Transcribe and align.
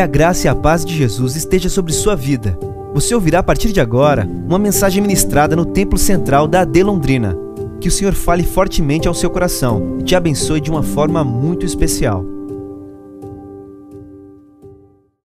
Que 0.00 0.04
a 0.04 0.06
graça 0.06 0.46
e 0.46 0.48
a 0.48 0.54
paz 0.54 0.82
de 0.82 0.96
Jesus 0.96 1.36
esteja 1.36 1.68
sobre 1.68 1.92
sua 1.92 2.16
vida. 2.16 2.58
Você 2.94 3.14
ouvirá 3.14 3.40
a 3.40 3.42
partir 3.42 3.70
de 3.70 3.82
agora 3.82 4.24
uma 4.24 4.58
mensagem 4.58 5.02
ministrada 5.02 5.54
no 5.54 5.66
Templo 5.66 5.98
Central 5.98 6.48
da 6.48 6.62
AD 6.62 6.82
Londrina. 6.82 7.36
Que 7.82 7.88
o 7.88 7.90
Senhor 7.90 8.14
fale 8.14 8.42
fortemente 8.42 9.06
ao 9.06 9.12
seu 9.12 9.28
coração 9.28 9.98
e 10.00 10.02
te 10.02 10.16
abençoe 10.16 10.58
de 10.58 10.70
uma 10.70 10.82
forma 10.82 11.22
muito 11.22 11.66
especial. 11.66 12.24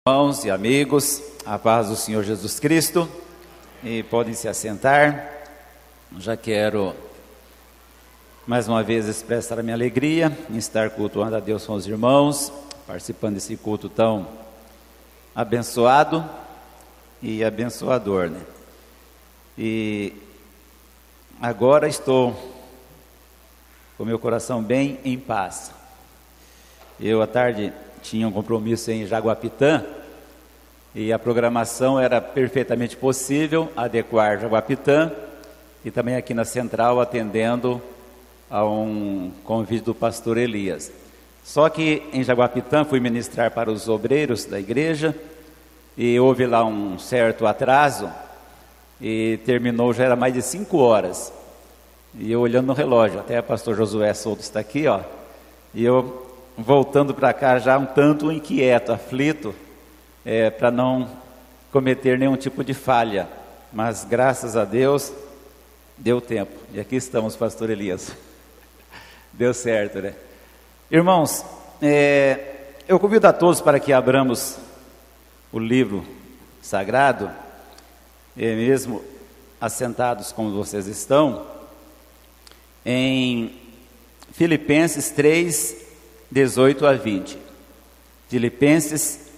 Irmãos 0.06 0.44
e 0.44 0.50
amigos, 0.50 1.22
a 1.46 1.58
paz 1.58 1.88
do 1.88 1.96
Senhor 1.96 2.22
Jesus 2.22 2.60
Cristo, 2.60 3.08
e 3.82 4.02
podem 4.02 4.34
se 4.34 4.48
assentar. 4.48 5.32
Já 6.18 6.36
quero 6.36 6.92
mais 8.46 8.68
uma 8.68 8.82
vez 8.82 9.08
expressar 9.08 9.58
a 9.58 9.62
minha 9.62 9.74
alegria 9.74 10.30
em 10.50 10.58
estar 10.58 10.90
cultuando 10.90 11.36
a 11.36 11.40
Deus 11.40 11.64
com 11.64 11.72
os 11.72 11.86
irmãos, 11.86 12.52
participando 12.86 13.36
desse 13.36 13.56
culto 13.56 13.88
tão 13.88 14.46
abençoado 15.38 16.28
e 17.22 17.44
abençoador, 17.44 18.28
né? 18.28 18.40
E 19.56 20.12
agora 21.40 21.86
estou 21.86 22.34
com 23.96 24.04
meu 24.04 24.18
coração 24.18 24.60
bem 24.60 24.98
em 25.04 25.16
paz. 25.16 25.70
Eu 26.98 27.22
à 27.22 27.26
tarde 27.28 27.72
tinha 28.02 28.26
um 28.26 28.32
compromisso 28.32 28.90
em 28.90 29.06
Jaguapitã 29.06 29.84
e 30.92 31.12
a 31.12 31.20
programação 31.20 32.00
era 32.00 32.20
perfeitamente 32.20 32.96
possível 32.96 33.70
adequar 33.76 34.40
Jaguapitã 34.40 35.12
e 35.84 35.90
também 35.92 36.16
aqui 36.16 36.34
na 36.34 36.44
central 36.44 37.00
atendendo 37.00 37.80
a 38.50 38.64
um 38.64 39.30
convite 39.44 39.84
do 39.84 39.94
pastor 39.94 40.36
Elias. 40.36 40.90
Só 41.48 41.70
que 41.70 42.02
em 42.12 42.22
Jaguapitã 42.22 42.84
fui 42.84 43.00
ministrar 43.00 43.50
para 43.50 43.72
os 43.72 43.88
obreiros 43.88 44.44
da 44.44 44.60
igreja 44.60 45.16
e 45.96 46.20
houve 46.20 46.46
lá 46.46 46.62
um 46.62 46.98
certo 46.98 47.46
atraso 47.46 48.12
e 49.00 49.40
terminou, 49.46 49.94
já 49.94 50.04
era 50.04 50.14
mais 50.14 50.34
de 50.34 50.42
cinco 50.42 50.76
horas. 50.76 51.32
E 52.14 52.30
eu 52.30 52.42
olhando 52.42 52.66
no 52.66 52.74
relógio, 52.74 53.18
até 53.18 53.40
o 53.40 53.42
pastor 53.42 53.74
Josué 53.74 54.12
Souto 54.12 54.42
está 54.42 54.60
aqui, 54.60 54.86
ó, 54.86 55.00
e 55.72 55.82
eu 55.82 56.30
voltando 56.54 57.14
para 57.14 57.32
cá 57.32 57.58
já 57.58 57.78
um 57.78 57.86
tanto 57.86 58.30
inquieto, 58.30 58.92
aflito, 58.92 59.54
é, 60.26 60.50
para 60.50 60.70
não 60.70 61.08
cometer 61.72 62.18
nenhum 62.18 62.36
tipo 62.36 62.62
de 62.62 62.74
falha. 62.74 63.26
Mas 63.72 64.04
graças 64.04 64.54
a 64.54 64.66
Deus, 64.66 65.14
deu 65.96 66.20
tempo. 66.20 66.52
E 66.74 66.78
aqui 66.78 66.96
estamos, 66.96 67.36
pastor 67.36 67.70
Elias. 67.70 68.14
Deu 69.32 69.54
certo, 69.54 70.00
né? 70.02 70.14
Irmãos, 70.90 71.44
é, 71.82 72.64
eu 72.88 72.98
convido 72.98 73.26
a 73.26 73.32
todos 73.34 73.60
para 73.60 73.78
que 73.78 73.92
abramos 73.92 74.56
o 75.52 75.58
livro 75.58 76.02
sagrado, 76.62 77.30
e 78.34 78.46
mesmo 78.54 79.04
assentados 79.60 80.32
como 80.32 80.50
vocês 80.50 80.86
estão, 80.86 81.46
em 82.86 83.54
Filipenses 84.32 85.10
3, 85.10 85.76
18 86.30 86.86
a 86.86 86.94
20. 86.94 87.38
Filipenses 88.30 89.28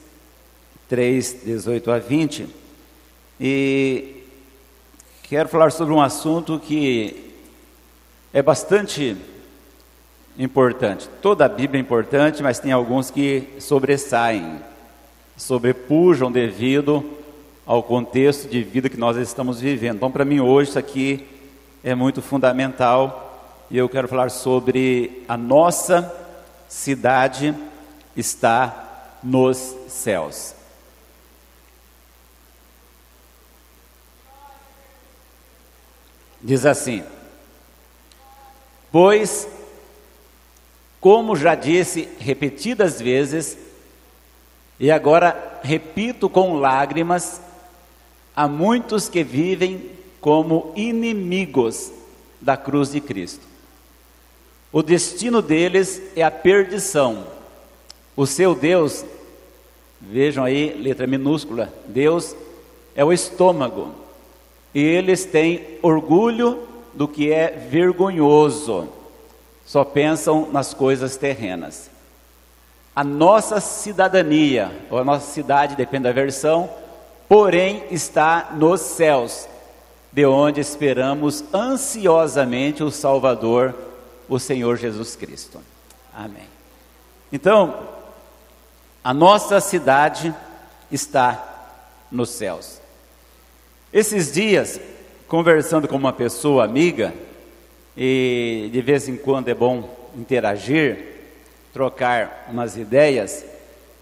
3, 0.88 1.42
18 1.46 1.90
a 1.90 1.98
20. 1.98 2.46
E 3.40 4.22
quero 5.24 5.48
falar 5.48 5.72
sobre 5.72 5.92
um 5.92 6.00
assunto 6.00 6.60
que 6.60 7.34
é 8.32 8.40
bastante 8.40 9.16
importante. 10.38 11.08
Toda 11.20 11.44
a 11.44 11.48
Bíblia 11.48 11.80
é 11.80 11.82
importante, 11.82 12.42
mas 12.42 12.58
tem 12.58 12.72
alguns 12.72 13.10
que 13.10 13.48
sobressaem, 13.58 14.60
sobrepujam 15.36 16.30
devido 16.30 17.04
ao 17.66 17.82
contexto 17.82 18.48
de 18.48 18.62
vida 18.62 18.88
que 18.88 18.96
nós 18.96 19.16
estamos 19.16 19.60
vivendo. 19.60 19.96
Então, 19.96 20.10
para 20.10 20.24
mim, 20.24 20.40
hoje, 20.40 20.70
isso 20.70 20.78
aqui 20.78 21.26
é 21.84 21.94
muito 21.94 22.20
fundamental 22.20 23.28
e 23.70 23.78
eu 23.78 23.88
quero 23.88 24.08
falar 24.08 24.30
sobre 24.30 25.22
a 25.28 25.36
nossa 25.36 26.12
cidade 26.68 27.54
está 28.16 29.18
nos 29.22 29.76
céus. 29.88 30.54
Diz 36.42 36.64
assim: 36.64 37.04
Pois 38.90 39.46
como 41.00 41.34
já 41.34 41.54
disse 41.54 42.08
repetidas 42.18 43.00
vezes, 43.00 43.56
e 44.78 44.90
agora 44.90 45.60
repito 45.62 46.28
com 46.28 46.58
lágrimas, 46.58 47.40
há 48.36 48.46
muitos 48.46 49.08
que 49.08 49.24
vivem 49.24 49.90
como 50.20 50.72
inimigos 50.76 51.90
da 52.40 52.56
cruz 52.56 52.92
de 52.92 53.00
Cristo. 53.00 53.46
O 54.70 54.82
destino 54.82 55.40
deles 55.42 56.00
é 56.14 56.22
a 56.22 56.30
perdição. 56.30 57.26
O 58.14 58.26
seu 58.26 58.54
Deus, 58.54 59.04
vejam 60.00 60.44
aí, 60.44 60.74
letra 60.74 61.06
minúscula, 61.06 61.72
Deus 61.86 62.36
é 62.94 63.04
o 63.04 63.12
estômago. 63.12 63.92
E 64.74 64.80
eles 64.80 65.24
têm 65.24 65.78
orgulho 65.82 66.68
do 66.94 67.08
que 67.08 67.32
é 67.32 67.50
vergonhoso 67.70 68.99
só 69.70 69.84
pensam 69.84 70.50
nas 70.50 70.74
coisas 70.74 71.16
terrenas. 71.16 71.88
A 72.92 73.04
nossa 73.04 73.60
cidadania, 73.60 74.68
ou 74.90 74.98
a 74.98 75.04
nossa 75.04 75.30
cidade, 75.30 75.76
depende 75.76 76.02
da 76.02 76.12
versão, 76.12 76.68
porém 77.28 77.84
está 77.88 78.50
nos 78.56 78.80
céus, 78.80 79.46
de 80.10 80.26
onde 80.26 80.60
esperamos 80.60 81.44
ansiosamente 81.54 82.82
o 82.82 82.90
Salvador, 82.90 83.72
o 84.28 84.40
Senhor 84.40 84.76
Jesus 84.76 85.14
Cristo. 85.14 85.60
Amém. 86.12 86.48
Então, 87.32 87.78
a 89.04 89.14
nossa 89.14 89.60
cidade 89.60 90.34
está 90.90 91.78
nos 92.10 92.30
céus. 92.30 92.80
Esses 93.92 94.32
dias, 94.32 94.80
conversando 95.28 95.86
com 95.86 95.94
uma 95.94 96.12
pessoa 96.12 96.64
amiga, 96.64 97.14
e 98.02 98.70
de 98.72 98.80
vez 98.80 99.10
em 99.10 99.16
quando 99.18 99.48
é 99.48 99.54
bom 99.54 99.86
interagir, 100.16 101.04
trocar 101.70 102.46
umas 102.48 102.74
ideias. 102.74 103.44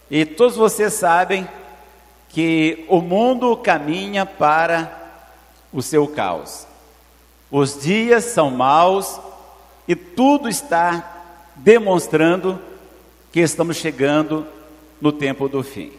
E 0.08 0.24
todos 0.24 0.54
vocês 0.54 0.92
sabem 0.92 1.48
que 2.28 2.84
o 2.88 3.00
mundo 3.00 3.56
caminha 3.56 4.24
para 4.24 4.88
o 5.72 5.82
seu 5.82 6.06
caos. 6.06 6.64
Os 7.50 7.82
dias 7.82 8.22
são 8.26 8.52
maus 8.52 9.18
e 9.88 9.96
tudo 9.96 10.48
está 10.48 11.50
demonstrando 11.56 12.56
que 13.32 13.40
estamos 13.40 13.78
chegando 13.78 14.46
no 15.00 15.10
tempo 15.10 15.48
do 15.48 15.60
fim. 15.64 15.90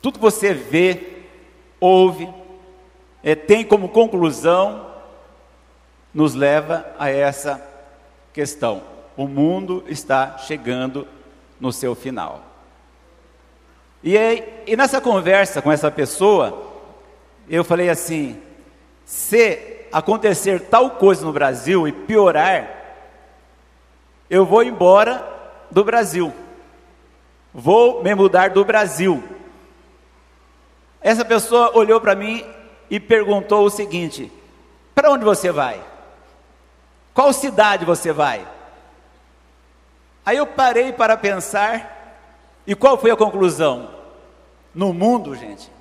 Tudo 0.00 0.20
que 0.20 0.24
você 0.24 0.54
vê, 0.54 1.24
ouve, 1.80 2.28
é, 3.20 3.34
tem 3.34 3.64
como 3.64 3.88
conclusão 3.88 4.94
nos 6.16 6.32
leva 6.34 6.86
a 6.98 7.10
essa 7.10 7.62
questão. 8.32 8.82
O 9.18 9.28
mundo 9.28 9.84
está 9.86 10.38
chegando 10.38 11.06
no 11.60 11.70
seu 11.70 11.94
final. 11.94 12.42
E, 14.02 14.16
aí, 14.16 14.62
e 14.66 14.74
nessa 14.78 14.98
conversa 14.98 15.60
com 15.60 15.70
essa 15.70 15.90
pessoa, 15.90 16.72
eu 17.46 17.62
falei 17.62 17.90
assim: 17.90 18.40
se 19.04 19.86
acontecer 19.92 20.60
tal 20.70 20.92
coisa 20.92 21.22
no 21.22 21.34
Brasil 21.34 21.86
e 21.86 21.92
piorar, 21.92 22.66
eu 24.30 24.46
vou 24.46 24.62
embora 24.62 25.22
do 25.70 25.84
Brasil. 25.84 26.32
Vou 27.52 28.02
me 28.02 28.14
mudar 28.14 28.48
do 28.48 28.64
Brasil. 28.64 29.22
Essa 31.02 31.26
pessoa 31.26 31.76
olhou 31.76 32.00
para 32.00 32.14
mim 32.14 32.42
e 32.88 32.98
perguntou 32.98 33.66
o 33.66 33.70
seguinte: 33.70 34.32
para 34.94 35.10
onde 35.10 35.22
você 35.22 35.52
vai? 35.52 35.95
Qual 37.16 37.32
cidade 37.32 37.86
você 37.86 38.12
vai? 38.12 38.46
Aí 40.22 40.36
eu 40.36 40.46
parei 40.46 40.92
para 40.92 41.16
pensar, 41.16 42.14
e 42.66 42.74
qual 42.74 42.98
foi 42.98 43.10
a 43.10 43.16
conclusão? 43.16 43.88
No 44.74 44.92
mundo, 44.92 45.34
gente, 45.34 45.72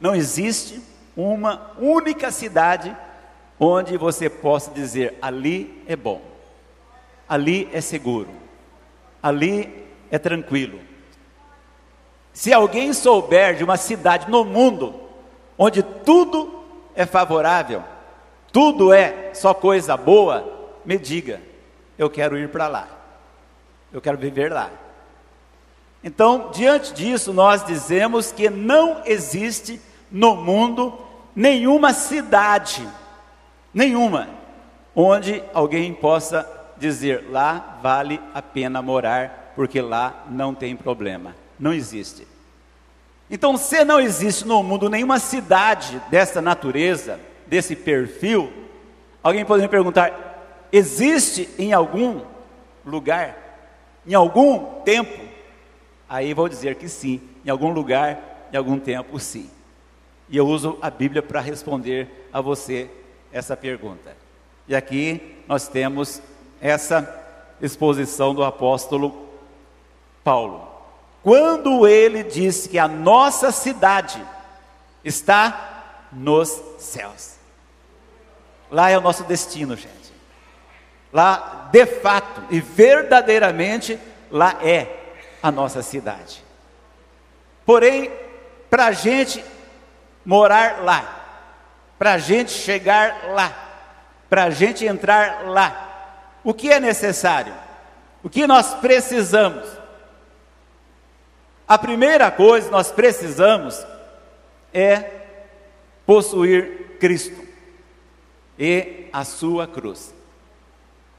não 0.00 0.16
existe 0.16 0.82
uma 1.16 1.70
única 1.78 2.32
cidade 2.32 2.96
onde 3.56 3.96
você 3.96 4.28
possa 4.28 4.72
dizer: 4.72 5.16
ali 5.22 5.80
é 5.86 5.94
bom, 5.94 6.20
ali 7.28 7.68
é 7.72 7.80
seguro, 7.80 8.30
ali 9.22 9.86
é 10.10 10.18
tranquilo. 10.18 10.80
Se 12.32 12.52
alguém 12.52 12.92
souber 12.92 13.54
de 13.54 13.62
uma 13.62 13.76
cidade 13.76 14.28
no 14.28 14.44
mundo 14.44 15.00
onde 15.56 15.84
tudo 15.84 16.64
é 16.96 17.06
favorável, 17.06 17.84
tudo 18.50 18.92
é 18.92 19.32
só 19.32 19.54
coisa 19.54 19.96
boa, 19.96 20.59
me 20.84 20.98
diga, 20.98 21.40
eu 21.98 22.08
quero 22.08 22.38
ir 22.38 22.48
para 22.48 22.68
lá, 22.68 22.88
eu 23.92 24.00
quero 24.00 24.18
viver 24.18 24.52
lá. 24.52 24.70
Então, 26.02 26.50
diante 26.52 26.94
disso, 26.94 27.32
nós 27.32 27.64
dizemos 27.64 28.32
que 28.32 28.48
não 28.48 29.02
existe 29.04 29.80
no 30.10 30.34
mundo 30.34 30.98
nenhuma 31.36 31.92
cidade, 31.92 32.86
nenhuma, 33.72 34.28
onde 34.94 35.42
alguém 35.52 35.92
possa 35.92 36.48
dizer 36.78 37.26
lá 37.30 37.78
vale 37.82 38.20
a 38.34 38.40
pena 38.40 38.80
morar, 38.80 39.52
porque 39.54 39.80
lá 39.80 40.24
não 40.30 40.54
tem 40.54 40.74
problema. 40.74 41.36
Não 41.58 41.72
existe. 41.72 42.26
Então, 43.30 43.56
se 43.56 43.84
não 43.84 44.00
existe 44.00 44.46
no 44.46 44.62
mundo 44.62 44.88
nenhuma 44.88 45.18
cidade 45.18 46.02
dessa 46.10 46.40
natureza, 46.40 47.20
desse 47.46 47.76
perfil, 47.76 48.50
alguém 49.22 49.44
pode 49.44 49.62
me 49.62 49.68
perguntar: 49.68 50.29
existe 50.72 51.48
em 51.58 51.72
algum 51.72 52.22
lugar, 52.84 53.36
em 54.06 54.14
algum 54.14 54.82
tempo? 54.82 55.28
Aí 56.08 56.34
vou 56.34 56.48
dizer 56.48 56.74
que 56.76 56.88
sim, 56.88 57.20
em 57.44 57.50
algum 57.50 57.70
lugar, 57.70 58.48
em 58.52 58.56
algum 58.56 58.78
tempo, 58.78 59.18
sim. 59.18 59.50
E 60.28 60.36
eu 60.36 60.46
uso 60.46 60.78
a 60.80 60.90
Bíblia 60.90 61.22
para 61.22 61.40
responder 61.40 62.28
a 62.32 62.40
você 62.40 62.90
essa 63.32 63.56
pergunta. 63.56 64.16
E 64.66 64.74
aqui 64.74 65.38
nós 65.46 65.68
temos 65.68 66.22
essa 66.60 67.08
exposição 67.60 68.34
do 68.34 68.44
apóstolo 68.44 69.28
Paulo. 70.22 70.68
Quando 71.22 71.86
ele 71.86 72.22
disse 72.22 72.68
que 72.68 72.78
a 72.78 72.88
nossa 72.88 73.50
cidade 73.50 74.24
está 75.04 76.06
nos 76.12 76.62
céus. 76.78 77.36
Lá 78.70 78.90
é 78.90 78.96
o 78.96 79.00
nosso 79.00 79.24
destino, 79.24 79.76
gente. 79.76 79.99
Lá, 81.12 81.68
de 81.72 81.86
fato 81.86 82.42
e 82.50 82.60
verdadeiramente, 82.60 83.98
lá 84.30 84.58
é 84.62 84.86
a 85.42 85.50
nossa 85.50 85.82
cidade. 85.82 86.44
Porém, 87.64 88.12
para 88.68 88.86
a 88.86 88.92
gente 88.92 89.44
morar 90.24 90.82
lá, 90.82 91.20
para 91.98 92.14
a 92.14 92.18
gente 92.18 92.52
chegar 92.52 93.30
lá, 93.32 93.52
para 94.28 94.44
a 94.44 94.50
gente 94.50 94.84
entrar 94.84 95.44
lá, 95.46 96.38
o 96.44 96.54
que 96.54 96.70
é 96.70 96.78
necessário? 96.78 97.54
O 98.22 98.30
que 98.30 98.46
nós 98.46 98.74
precisamos? 98.74 99.68
A 101.66 101.78
primeira 101.78 102.30
coisa 102.30 102.66
que 102.66 102.72
nós 102.72 102.90
precisamos 102.90 103.84
é 104.72 105.10
possuir 106.06 106.96
Cristo 106.98 107.46
e 108.58 109.06
a 109.12 109.24
sua 109.24 109.66
cruz. 109.66 110.12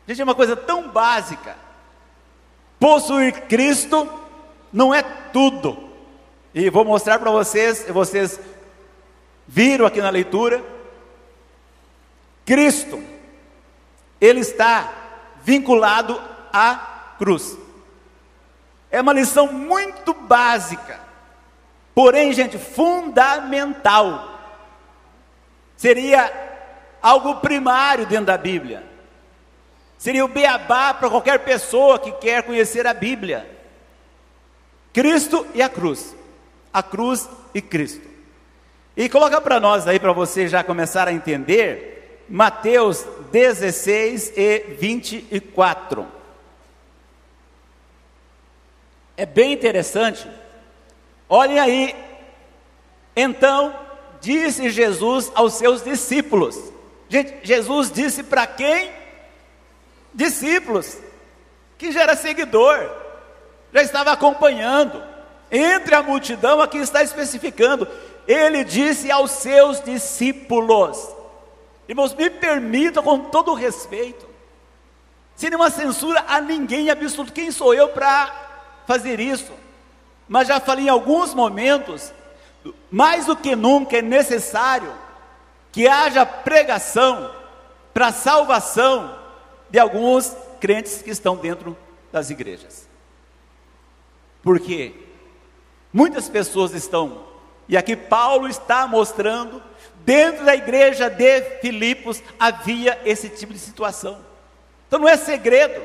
Gente, 0.08 0.22
é 0.22 0.24
uma 0.24 0.36
coisa 0.36 0.56
tão 0.56 0.90
básica. 0.90 1.56
Possuir 2.80 3.48
Cristo 3.48 4.10
não 4.74 4.94
é 4.94 5.02
tudo. 5.02 5.90
E 6.54 6.70
vou 6.70 6.84
mostrar 6.84 7.20
para 7.20 7.32
vocês, 7.32 7.86
vocês 7.90 8.40
viram 9.48 9.86
aqui 9.86 10.02
na 10.02 10.10
leitura. 10.10 10.64
Cristo, 12.46 13.02
Ele 14.20 14.40
está 14.40 14.92
vinculado 15.44 16.22
à 16.52 17.16
cruz. 17.18 17.58
É 18.90 19.00
uma 19.00 19.14
lição 19.14 19.52
muito 19.54 20.14
básica, 20.14 21.00
porém, 21.96 22.34
gente, 22.34 22.58
fundamental. 22.58 24.40
Seria 25.78 26.30
algo 27.02 27.36
primário 27.38 28.06
dentro 28.06 28.26
da 28.26 28.38
Bíblia. 28.38 28.91
Seria 30.02 30.26
o 30.26 30.28
beabá 30.28 30.96
para 30.96 31.12
qualquer 31.12 31.38
pessoa 31.42 32.00
que 32.00 32.12
quer 32.14 32.42
conhecer 32.42 32.88
a 32.88 32.94
Bíblia. 32.94 33.48
Cristo 34.92 35.46
e 35.54 35.62
a 35.62 35.70
cruz. 35.70 36.16
A 36.74 36.82
cruz 36.82 37.30
e 37.54 37.62
Cristo. 37.62 38.02
E 38.98 39.08
coloca 39.08 39.40
para 39.40 39.60
nós 39.60 39.88
aí, 39.88 40.00
para 40.00 40.12
você 40.12 40.48
já 40.48 40.64
começar 40.64 41.08
a 41.08 41.14
entender, 41.14 42.26
Mateus 42.28 43.06
16 43.32 44.34
e 44.36 44.76
24. 44.80 46.08
É 49.16 49.26
bem 49.28 49.54
interessante. 49.54 50.28
Olhem 51.30 51.60
aí. 51.60 51.96
Então, 53.16 53.72
disse 54.20 54.68
Jesus 54.72 55.32
aos 55.36 55.54
seus 55.54 55.84
discípulos. 55.84 56.60
Gente, 57.08 57.36
Jesus 57.44 57.92
disse 57.92 58.24
para 58.24 58.48
quem? 58.48 59.01
Discípulos. 60.14 60.98
Que 61.78 61.92
já 61.92 62.02
era 62.04 62.16
seguidor, 62.16 62.90
já 63.74 63.82
estava 63.82 64.12
acompanhando. 64.12 65.04
Entre 65.52 65.96
a 65.96 66.04
multidão, 66.04 66.62
aqui 66.62 66.78
está 66.78 67.02
especificando. 67.02 67.88
Ele 68.28 68.64
disse 68.64 69.12
aos 69.12 69.32
seus 69.32 69.82
discípulos. 69.84 71.10
Irmãos, 71.90 72.14
me 72.14 72.30
permita 72.30 73.02
com 73.02 73.20
todo 73.20 73.54
respeito, 73.54 74.26
sem 75.36 75.50
nenhuma 75.50 75.70
censura 75.70 76.24
a 76.28 76.40
ninguém 76.40 76.90
absoluto. 76.90 77.34
Quem 77.34 77.52
sou 77.52 77.74
eu 77.74 77.90
para 77.90 78.32
fazer 78.88 79.20
isso? 79.20 79.52
Mas 80.30 80.48
já 80.48 80.60
falei 80.60 80.86
em 80.86 80.90
alguns 80.90 81.34
momentos, 81.34 82.14
mais 82.90 83.26
do 83.26 83.36
que 83.36 83.56
nunca 83.56 83.98
é 83.98 84.02
necessário 84.02 84.94
que 85.72 85.88
haja 85.88 86.26
pregação 86.26 87.32
para 87.94 88.12
salvação 88.12 89.21
de 89.72 89.80
alguns 89.80 90.36
crentes 90.60 91.02
que 91.02 91.10
estão 91.10 91.36
dentro 91.36 91.76
das 92.12 92.30
igrejas. 92.30 92.88
Porque 94.44 94.94
muitas 95.94 96.28
pessoas 96.28 96.74
estão, 96.74 97.24
e 97.68 97.78
aqui 97.78 97.96
Paulo 97.96 98.48
está 98.48 98.86
mostrando, 98.86 99.64
dentro 100.06 100.46
da 100.46 100.56
igreja 100.56 101.10
de 101.10 101.42
Filipos 101.62 102.22
havia 102.40 103.00
esse 103.06 103.30
tipo 103.30 103.54
de 103.54 103.60
situação. 103.60 104.20
Então 104.88 105.00
não 105.00 105.08
é 105.08 105.16
segredo, 105.16 105.82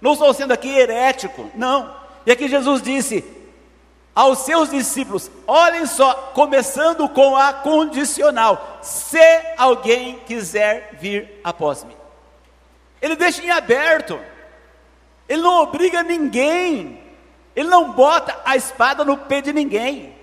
não 0.00 0.12
estou 0.12 0.32
sendo 0.32 0.52
aqui 0.52 0.68
herético, 0.68 1.50
não. 1.54 1.94
E 2.24 2.30
aqui 2.30 2.48
Jesus 2.48 2.80
disse 2.80 3.24
aos 4.14 4.40
seus 4.40 4.70
discípulos: 4.70 5.30
olhem 5.46 5.86
só, 5.86 6.14
começando 6.34 7.08
com 7.08 7.36
a 7.36 7.52
condicional: 7.52 8.78
se 8.82 9.18
alguém 9.56 10.18
quiser 10.20 10.96
vir 11.00 11.40
após 11.42 11.82
mim. 11.82 12.01
Ele 13.02 13.16
deixa 13.16 13.42
em 13.42 13.50
aberto, 13.50 14.20
ele 15.28 15.42
não 15.42 15.60
obriga 15.60 16.04
ninguém, 16.04 17.02
ele 17.54 17.68
não 17.68 17.90
bota 17.90 18.40
a 18.44 18.56
espada 18.56 19.04
no 19.04 19.16
pé 19.16 19.40
de 19.40 19.52
ninguém, 19.52 20.14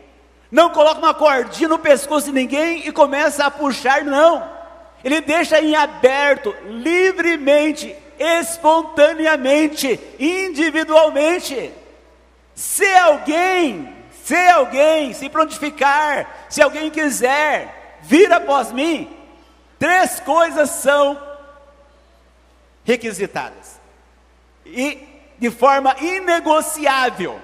não 0.50 0.70
coloca 0.70 1.00
uma 1.00 1.14
cordinha 1.14 1.68
no 1.68 1.78
pescoço 1.78 2.28
de 2.28 2.32
ninguém 2.32 2.88
e 2.88 2.92
começa 2.94 3.46
a 3.46 3.52
puxar, 3.52 4.06
não. 4.06 4.50
Ele 5.04 5.20
deixa 5.20 5.62
em 5.62 5.76
aberto, 5.76 6.56
livremente, 6.66 7.94
espontaneamente, 8.18 10.00
individualmente. 10.18 11.72
Se 12.56 12.86
alguém, 12.96 13.94
se 14.24 14.36
alguém 14.48 15.14
se 15.14 15.30
prontificar, 15.30 16.48
se 16.50 16.62
alguém 16.62 16.90
quiser 16.90 18.00
vir 18.02 18.32
após 18.32 18.72
mim, 18.72 19.10
três 19.78 20.20
coisas 20.22 20.70
são 20.70 21.29
requisitadas. 22.90 23.80
E 24.66 24.98
de 25.38 25.52
forma 25.52 25.96
inegociável. 26.00 27.40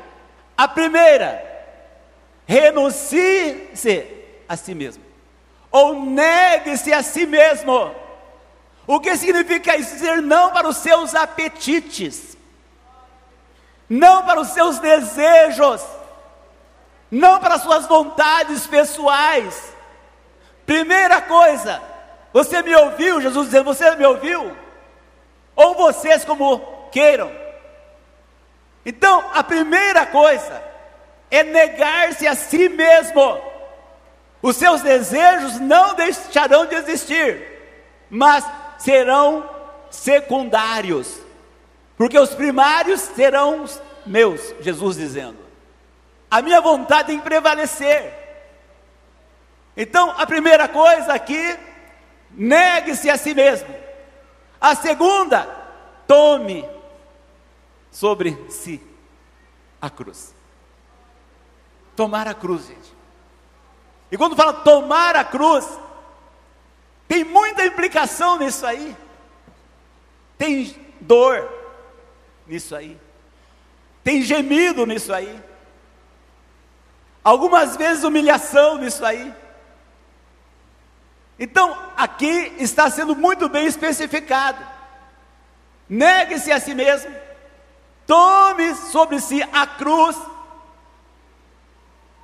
A 0.58 0.68
primeira, 0.68 1.44
renuncie-se 2.48 4.08
a 4.50 4.58
si 4.58 4.74
mesmo. 4.74 5.04
Ou 5.72 6.02
negue-se 6.02 6.92
a 6.92 7.04
si 7.04 7.28
mesmo. 7.28 7.94
O 8.88 9.00
que 9.00 9.16
significa 9.18 9.76
isso? 9.76 9.94
Dizer 9.94 10.22
não 10.22 10.52
para 10.52 10.68
os 10.68 10.78
seus 10.78 11.14
apetites, 11.14 12.36
não 13.88 14.26
para 14.26 14.40
os 14.40 14.50
seus 14.50 14.80
desejos, 14.80 15.86
não 17.12 17.40
para 17.40 17.56
as 17.56 17.62
suas 17.62 17.86
vontades 17.86 18.66
pessoais. 18.66 19.74
Primeira 20.66 21.22
coisa, 21.22 21.82
você 22.34 22.64
me 22.64 22.76
ouviu, 22.76 23.22
Jesus 23.22 23.48
dizendo, 23.48 23.66
você 23.66 23.96
me 23.96 24.06
ouviu? 24.06 24.65
Ou 25.56 25.76
vocês 25.76 26.26
como 26.26 26.60
queiram. 26.92 27.32
Então, 28.86 29.24
a 29.34 29.44
primeira 29.44 30.06
coisa 30.06 30.64
é 31.32 31.44
negar-se 31.44 32.28
a 32.28 32.36
si 32.36 32.70
mesmo. 32.70 33.42
Os 34.42 34.58
seus 34.58 34.82
desejos 34.82 35.60
não 35.60 35.96
deixarão 35.96 36.66
de 36.66 36.76
existir, 36.76 37.42
mas 38.10 38.46
serão 38.78 39.50
secundários, 39.90 41.20
porque 41.98 42.20
os 42.20 42.36
primários 42.36 43.02
serão 43.02 43.66
meus, 44.06 44.54
Jesus 44.60 44.98
dizendo. 44.98 45.38
A 46.30 46.42
minha 46.42 46.62
vontade 46.62 47.08
tem 47.08 47.18
que 47.18 47.24
prevalecer. 47.24 48.14
Então, 49.76 50.14
a 50.18 50.26
primeira 50.26 50.68
coisa 50.68 51.14
aqui, 51.14 51.58
negue-se 52.32 53.10
a 53.10 53.18
si 53.18 53.34
mesmo. 53.34 53.85
A 54.60 54.76
segunda, 54.76 55.44
tome 56.08 56.68
sobre 57.92 58.50
si 58.50 58.82
a 59.82 59.90
cruz. 59.90 60.34
Tomar 61.96 62.28
a 62.28 62.34
cruz, 62.34 62.68
gente. 62.68 62.94
E 64.12 64.18
quando 64.18 64.36
fala 64.36 64.54
tomar 64.54 65.16
a 65.16 65.24
cruz, 65.24 65.68
tem 67.08 67.24
muita 67.24 67.66
implicação 67.66 68.38
nisso 68.38 68.66
aí. 68.66 68.96
Tem 70.38 70.76
dor 71.00 71.50
nisso 72.48 72.76
aí. 72.76 73.00
Tem 74.04 74.22
gemido 74.22 74.86
nisso 74.86 75.14
aí. 75.14 75.42
Algumas 77.24 77.76
vezes 77.76 78.04
humilhação 78.04 78.78
nisso 78.78 79.04
aí. 79.06 79.34
Então, 81.38 81.78
aqui 81.98 82.54
está 82.60 82.90
sendo 82.90 83.16
muito 83.16 83.50
bem 83.50 83.66
especificado. 83.66 84.66
Negue-se 85.88 86.52
a 86.52 86.60
si 86.60 86.74
mesmo, 86.74 87.14
tome 88.08 88.74
sobre 88.76 89.20
si 89.20 89.44
a 89.52 89.68
cruz. 89.68 90.18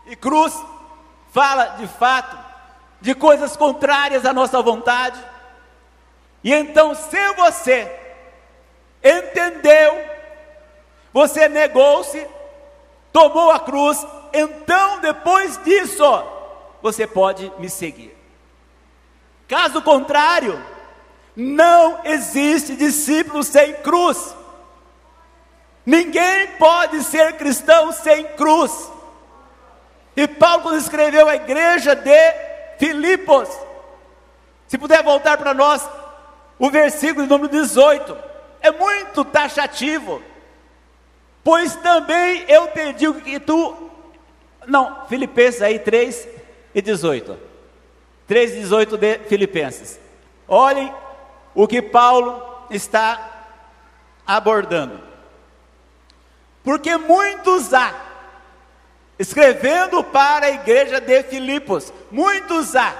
E 0.05 0.15
cruz 0.15 0.57
fala 1.31 1.65
de 1.77 1.87
fato 1.87 2.37
de 3.01 3.13
coisas 3.13 3.57
contrárias 3.57 4.25
à 4.25 4.33
nossa 4.33 4.61
vontade. 4.61 5.19
E 6.43 6.53
então, 6.53 6.95
se 6.95 7.33
você 7.33 7.99
entendeu, 9.03 10.05
você 11.11 11.49
negou-se, 11.49 12.25
tomou 13.11 13.51
a 13.51 13.59
cruz, 13.59 14.05
então 14.33 14.99
depois 15.01 15.61
disso, 15.63 16.03
você 16.81 17.05
pode 17.05 17.51
me 17.59 17.69
seguir. 17.69 18.20
Caso 19.51 19.81
contrário, 19.81 20.63
não 21.35 21.99
existe 22.05 22.73
discípulo 22.73 23.43
sem 23.43 23.73
cruz. 23.73 24.33
Ninguém 25.85 26.47
pode 26.57 27.03
ser 27.03 27.33
cristão 27.33 27.91
sem 27.91 28.23
cruz. 28.37 28.89
E 30.15 30.25
Paulo, 30.25 30.77
escreveu 30.77 31.27
a 31.27 31.35
igreja 31.35 31.93
de 31.93 32.15
Filipos, 32.79 33.49
se 34.69 34.77
puder 34.77 35.03
voltar 35.03 35.37
para 35.37 35.53
nós, 35.53 35.85
o 36.57 36.69
versículo 36.69 37.27
número 37.27 37.49
18, 37.49 38.17
é 38.61 38.71
muito 38.71 39.25
taxativo. 39.25 40.23
Pois 41.43 41.75
também 41.75 42.45
eu 42.47 42.67
te 42.67 42.93
digo 42.93 43.19
que 43.19 43.37
tu. 43.37 43.91
Não, 44.65 45.05
Filipenses 45.07 45.61
aí 45.61 45.77
3 45.77 46.25
e 46.73 46.81
18. 46.81 47.50
3,18 48.31 48.95
de 48.97 49.19
Filipenses. 49.27 49.99
Olhem 50.47 50.93
o 51.53 51.67
que 51.67 51.81
Paulo 51.81 52.41
está 52.69 53.49
abordando. 54.25 55.01
Porque 56.63 56.95
muitos 56.95 57.73
há, 57.73 57.93
escrevendo 59.19 60.01
para 60.01 60.45
a 60.45 60.51
igreja 60.51 61.01
de 61.01 61.23
Filipos, 61.23 61.91
muitos 62.09 62.73
há, 62.73 62.95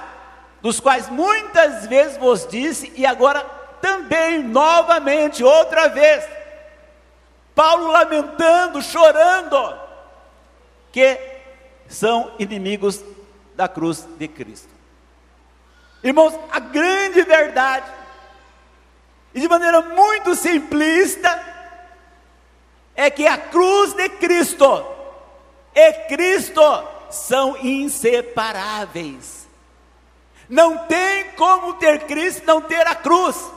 dos 0.60 0.78
quais 0.78 1.08
muitas 1.08 1.86
vezes 1.86 2.18
vos 2.18 2.46
disse, 2.46 2.92
e 2.94 3.06
agora 3.06 3.40
também, 3.80 4.42
novamente, 4.42 5.42
outra 5.42 5.88
vez, 5.88 6.28
Paulo 7.54 7.86
lamentando, 7.86 8.82
chorando, 8.82 9.80
que 10.92 11.18
são 11.88 12.32
inimigos 12.38 13.02
da 13.54 13.66
cruz 13.66 14.06
de 14.18 14.28
Cristo. 14.28 14.71
Irmãos, 16.02 16.38
a 16.50 16.58
grande 16.58 17.22
verdade, 17.22 17.86
e 19.34 19.40
de 19.40 19.48
maneira 19.48 19.80
muito 19.80 20.34
simplista, 20.34 21.52
é 22.94 23.08
que 23.10 23.26
a 23.26 23.38
cruz 23.38 23.94
de 23.94 24.08
Cristo 24.08 24.86
e 25.74 25.92
Cristo 26.08 26.62
são 27.10 27.56
inseparáveis. 27.58 29.48
Não 30.48 30.78
tem 30.86 31.30
como 31.32 31.74
ter 31.74 32.00
Cristo 32.06 32.44
não 32.44 32.60
ter 32.60 32.86
a 32.86 32.94
cruz. 32.94 33.50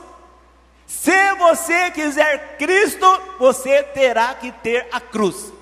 Se 0.86 1.34
você 1.34 1.90
quiser 1.90 2.56
Cristo, 2.56 3.06
você 3.38 3.82
terá 3.82 4.34
que 4.34 4.52
ter 4.52 4.86
a 4.92 5.00
cruz. 5.00 5.52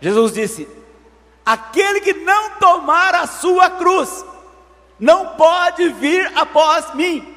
Jesus 0.00 0.32
disse: 0.32 0.68
Aquele 1.44 2.00
que 2.00 2.12
não 2.14 2.50
tomar 2.58 3.14
a 3.14 3.26
sua 3.26 3.70
cruz, 3.70 4.24
não 4.98 5.36
pode 5.36 5.88
vir 5.90 6.30
após 6.36 6.94
mim. 6.94 7.36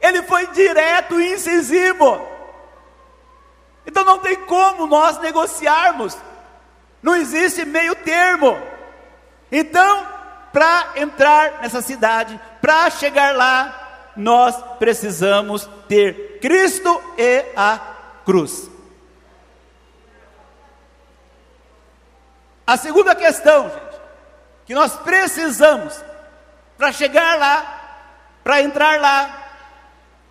Ele 0.00 0.22
foi 0.22 0.46
direto 0.48 1.20
e 1.20 1.32
incisivo. 1.32 2.28
Então 3.86 4.04
não 4.04 4.18
tem 4.18 4.36
como 4.46 4.86
nós 4.86 5.18
negociarmos. 5.18 6.16
Não 7.02 7.16
existe 7.16 7.64
meio 7.64 7.94
termo. 7.96 8.56
Então, 9.50 10.06
para 10.52 10.92
entrar 10.96 11.60
nessa 11.60 11.82
cidade, 11.82 12.40
para 12.60 12.88
chegar 12.90 13.34
lá, 13.34 14.12
nós 14.16 14.56
precisamos 14.78 15.68
ter 15.88 16.38
Cristo 16.40 17.02
e 17.18 17.44
a 17.56 17.78
cruz. 18.24 18.70
A 22.66 22.76
segunda 22.76 23.14
questão, 23.14 23.68
gente, 23.68 24.00
que 24.64 24.74
nós 24.74 24.94
precisamos 24.96 26.02
para 26.76 26.92
chegar 26.92 27.38
lá, 27.38 28.10
para 28.42 28.62
entrar 28.62 29.00
lá, 29.00 29.44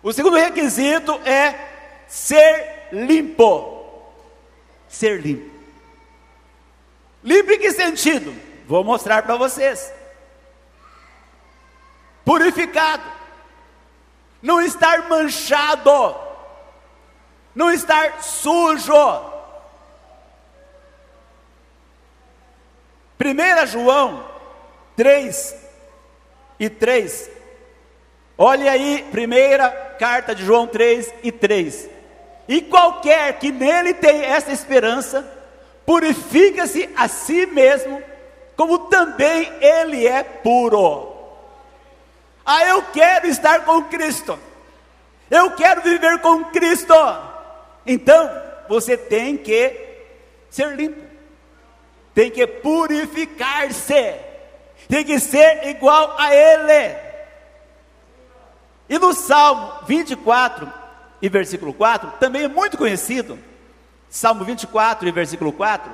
o 0.02 0.12
segundo 0.12 0.36
requisito 0.36 1.20
é 1.24 1.54
ser 2.06 2.88
limpo. 2.92 4.02
Ser 4.88 5.20
limpo. 5.20 5.50
Limpo 7.22 7.52
em 7.52 7.58
que 7.58 7.72
sentido? 7.72 8.34
Vou 8.66 8.84
mostrar 8.84 9.22
para 9.22 9.36
vocês. 9.36 9.92
Purificado. 12.24 13.02
Não 14.42 14.60
estar 14.60 15.08
manchado. 15.08 16.14
Não 17.54 17.70
estar 17.70 18.22
sujo. 18.22 18.92
1 23.18 23.66
João 23.66 24.28
3, 24.96 25.63
e 26.58 26.68
3. 26.68 27.30
Olhe 28.36 28.68
aí, 28.68 29.06
primeira 29.10 29.70
carta 29.98 30.34
de 30.34 30.44
João 30.44 30.66
3 30.66 31.14
e 31.22 31.30
3. 31.30 31.88
E 32.48 32.60
qualquer 32.62 33.38
que 33.38 33.52
nele 33.52 33.94
tem 33.94 34.22
essa 34.22 34.52
esperança, 34.52 35.24
purifica-se 35.86 36.90
a 36.96 37.08
si 37.08 37.46
mesmo, 37.46 38.02
como 38.56 38.78
também 38.90 39.50
ele 39.60 40.06
é 40.06 40.22
puro. 40.22 41.14
Ah, 42.44 42.64
eu 42.66 42.82
quero 42.92 43.26
estar 43.26 43.64
com 43.64 43.82
Cristo. 43.84 44.38
Eu 45.30 45.52
quero 45.52 45.80
viver 45.82 46.18
com 46.20 46.44
Cristo. 46.46 46.94
Então, 47.86 48.30
você 48.68 48.96
tem 48.96 49.36
que 49.36 49.74
ser 50.50 50.74
limpo. 50.76 51.00
Tem 52.14 52.30
que 52.30 52.46
purificar-se 52.46 54.14
tem 54.88 55.04
que 55.04 55.18
ser 55.18 55.66
igual 55.68 56.14
a 56.18 56.34
Ele. 56.34 56.96
E 58.88 58.98
no 58.98 59.12
Salmo 59.14 59.84
24 59.86 60.70
e 61.22 61.28
versículo 61.28 61.72
4, 61.72 62.12
também 62.20 62.44
é 62.44 62.48
muito 62.48 62.76
conhecido, 62.76 63.38
Salmo 64.10 64.44
24 64.44 65.08
e 65.08 65.12
versículo 65.12 65.52
4, 65.52 65.90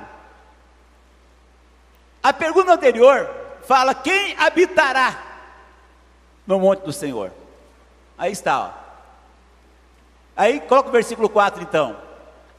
a 2.21 2.33
pergunta 2.33 2.73
anterior 2.73 3.29
fala: 3.67 3.95
quem 3.95 4.35
habitará 4.37 5.21
no 6.45 6.59
monte 6.59 6.81
do 6.81 6.93
Senhor? 6.93 7.31
Aí 8.17 8.31
está, 8.31 8.59
ó. 8.59 8.69
Aí 10.35 10.59
coloca 10.61 10.89
o 10.89 10.91
versículo 10.91 11.29
4 11.29 11.63
então. 11.63 11.97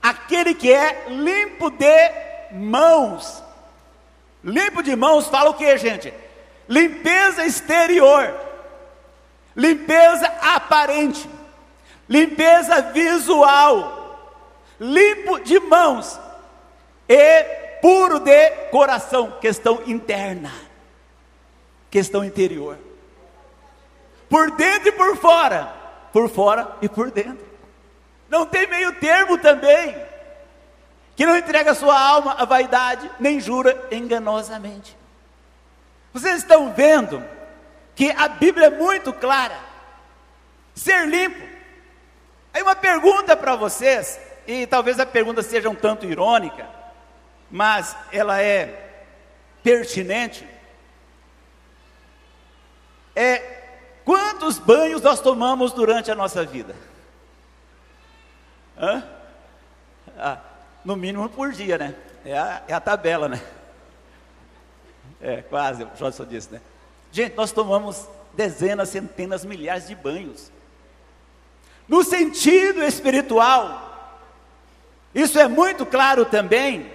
Aquele 0.02 0.54
que 0.54 0.72
é 0.72 1.06
limpo 1.08 1.70
de 1.70 2.10
mãos. 2.52 3.41
Limpo 4.44 4.82
de 4.82 4.96
mãos 4.96 5.28
fala 5.28 5.50
o 5.50 5.54
que, 5.54 5.76
gente? 5.78 6.12
limpeza 6.68 7.44
exterior, 7.44 8.34
limpeza 9.54 10.26
aparente, 10.40 11.28
limpeza 12.08 12.80
visual, 12.80 14.48
limpo 14.80 15.38
de 15.40 15.58
mãos 15.60 16.18
e 17.08 17.44
puro 17.80 18.20
de 18.20 18.50
coração, 18.70 19.32
questão 19.40 19.82
interna, 19.86 20.52
questão 21.90 22.24
interior. 22.24 22.78
Por 24.28 24.50
dentro 24.52 24.88
e 24.88 24.92
por 24.92 25.16
fora, 25.18 25.70
por 26.10 26.28
fora 26.30 26.76
e 26.80 26.88
por 26.88 27.10
dentro. 27.10 27.52
Não 28.30 28.46
tem 28.46 28.66
meio 28.66 28.94
termo 28.94 29.36
também. 29.36 29.94
Que 31.22 31.26
não 31.26 31.36
entrega 31.36 31.72
sua 31.72 31.96
alma 31.96 32.32
à 32.32 32.44
vaidade, 32.44 33.08
nem 33.20 33.38
jura 33.38 33.86
enganosamente. 33.92 34.96
Vocês 36.12 36.38
estão 36.38 36.72
vendo 36.72 37.24
que 37.94 38.10
a 38.10 38.26
Bíblia 38.26 38.66
é 38.66 38.70
muito 38.70 39.12
clara. 39.12 39.56
Ser 40.74 41.06
limpo. 41.06 41.40
Aí 42.52 42.60
uma 42.60 42.74
pergunta 42.74 43.36
para 43.36 43.54
vocês: 43.54 44.18
e 44.48 44.66
talvez 44.66 44.98
a 44.98 45.06
pergunta 45.06 45.44
seja 45.44 45.70
um 45.70 45.76
tanto 45.76 46.06
irônica, 46.06 46.68
mas 47.48 47.96
ela 48.10 48.42
é 48.42 49.04
pertinente. 49.62 50.44
É 53.14 53.60
quantos 54.04 54.58
banhos 54.58 55.00
nós 55.00 55.20
tomamos 55.20 55.72
durante 55.72 56.10
a 56.10 56.16
nossa 56.16 56.44
vida? 56.44 56.74
Hã? 58.76 59.04
Ah, 60.18 60.40
no 60.84 60.96
mínimo 60.96 61.28
por 61.28 61.52
dia, 61.52 61.78
né? 61.78 61.94
É 62.24 62.36
a, 62.36 62.62
é 62.68 62.72
a 62.72 62.80
tabela, 62.80 63.28
né? 63.28 63.40
É, 65.20 65.42
quase, 65.42 65.84
o 65.84 65.90
Jodson 65.96 66.24
disse, 66.24 66.52
né? 66.52 66.60
Gente, 67.12 67.36
nós 67.36 67.52
tomamos 67.52 68.08
dezenas, 68.32 68.88
centenas, 68.88 69.44
milhares 69.44 69.86
de 69.86 69.94
banhos. 69.94 70.50
No 71.86 72.02
sentido 72.02 72.82
espiritual, 72.82 74.18
isso 75.14 75.38
é 75.38 75.46
muito 75.46 75.84
claro 75.84 76.24
também. 76.24 76.90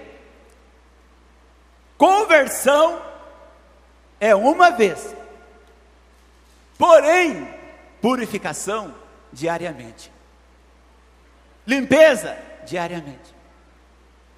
Conversão 1.96 3.00
é 4.20 4.34
uma 4.34 4.70
vez, 4.70 5.14
porém, 6.76 7.48
purificação 8.00 8.94
diariamente, 9.32 10.10
limpeza 11.66 12.36
diariamente, 12.64 13.34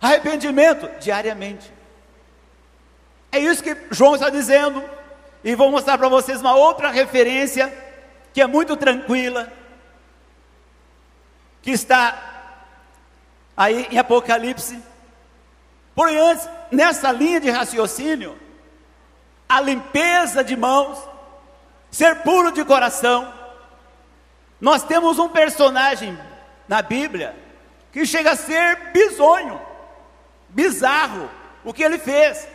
arrependimento 0.01 0.89
diariamente. 0.99 1.73
É 3.33 3.39
isso 3.39 3.63
que 3.63 3.77
João 3.91 4.15
está 4.15 4.29
dizendo, 4.29 4.83
e 5.45 5.55
vou 5.55 5.71
mostrar 5.71 5.97
para 5.99 6.09
vocês 6.09 6.41
uma 6.41 6.55
outra 6.55 6.91
referência 6.91 7.73
que 8.33 8.41
é 8.41 8.47
muito 8.47 8.77
tranquila, 8.77 9.53
que 11.63 11.71
está 11.71 12.31
aí 13.57 13.87
em 13.91 13.99
Apocalipse. 13.99 14.83
Porém, 15.95 16.17
antes, 16.19 16.49
nessa 16.71 17.13
linha 17.13 17.41
de 17.41 17.51
raciocínio, 17.51 18.39
a 19.49 19.61
limpeza 19.61 20.43
de 20.43 20.57
mãos, 20.57 20.99
ser 21.91 22.23
puro 22.23 22.53
de 22.53 22.65
coração, 22.65 23.33
nós 24.61 24.83
temos 24.83 25.19
um 25.19 25.29
personagem 25.29 26.19
na 26.69 26.83
Bíblia 26.83 27.35
que 27.93 28.07
chega 28.07 28.33
a 28.33 28.37
ser 28.37 28.93
bizonho, 28.93 29.61
bizarro, 30.51 31.31
o 31.65 31.73
que 31.73 31.83
ele 31.83 31.99
fez. 31.99 32.47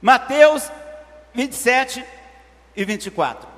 Mateus 0.00 0.70
27 1.34 2.04
e 2.76 2.84
24. 2.84 3.48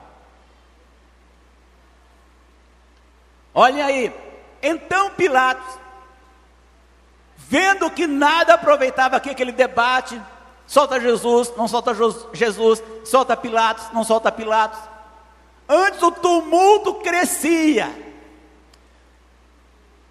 Olhem 3.55 3.83
aí. 3.83 4.15
Então 4.63 5.11
Pilatos, 5.11 5.79
vendo 7.37 7.91
que 7.91 8.07
nada 8.07 8.55
aproveitava 8.55 9.17
aqui 9.17 9.31
aquele 9.31 9.53
debate, 9.53 10.21
solta 10.67 11.01
Jesus, 11.01 11.53
não 11.57 11.67
solta 11.67 11.93
Jesus, 12.33 12.83
solta 13.05 13.37
Pilatos, 13.37 13.91
não 13.93 14.05
solta 14.05 14.31
Pilatos. 14.31 14.79
Antes 15.69 16.03
o 16.03 16.11
tumulto 16.11 16.95
crescia. 16.95 18.10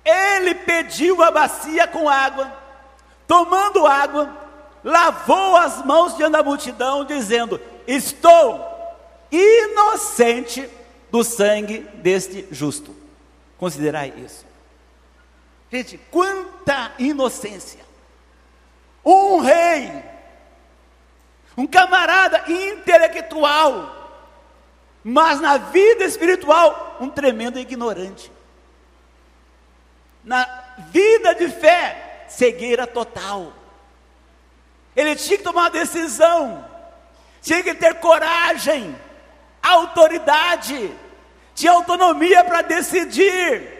Ele 0.09 0.55
pediu 0.55 1.21
a 1.21 1.29
bacia 1.29 1.87
com 1.87 2.09
água, 2.09 2.51
tomando 3.27 3.85
água, 3.85 4.29
lavou 4.83 5.55
as 5.55 5.85
mãos 5.85 6.15
diante 6.17 6.31
da 6.31 6.43
multidão, 6.43 7.05
dizendo: 7.05 7.59
Estou 7.85 8.65
inocente 9.31 10.69
do 11.11 11.23
sangue 11.23 11.79
deste 11.95 12.47
justo. 12.51 12.95
Considerai 13.57 14.13
isso. 14.17 14.45
Gente, 15.71 15.97
quanta 16.09 16.91
inocência. 16.97 17.87
Um 19.05 19.39
rei, 19.39 20.03
um 21.55 21.67
camarada 21.67 22.43
intelectual, 22.51 23.95
mas 25.03 25.39
na 25.39 25.57
vida 25.57 26.03
espiritual, 26.03 26.97
um 26.99 27.09
tremendo 27.09 27.59
ignorante. 27.59 28.31
Na 30.23 30.47
vida 30.91 31.33
de 31.35 31.49
fé, 31.49 32.25
cegueira 32.27 32.85
total. 32.85 33.53
Ele 34.95 35.15
tinha 35.15 35.37
que 35.37 35.43
tomar 35.43 35.61
uma 35.63 35.69
decisão, 35.69 36.65
tinha 37.41 37.63
que 37.63 37.73
ter 37.73 37.95
coragem, 37.95 38.95
autoridade, 39.61 40.91
tinha 41.55 41.71
autonomia 41.71 42.43
para 42.43 42.61
decidir, 42.61 43.79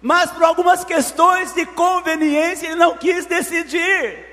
mas 0.00 0.30
por 0.30 0.42
algumas 0.42 0.84
questões 0.84 1.52
de 1.52 1.66
conveniência 1.66 2.66
ele 2.66 2.76
não 2.76 2.96
quis 2.96 3.26
decidir. 3.26 4.24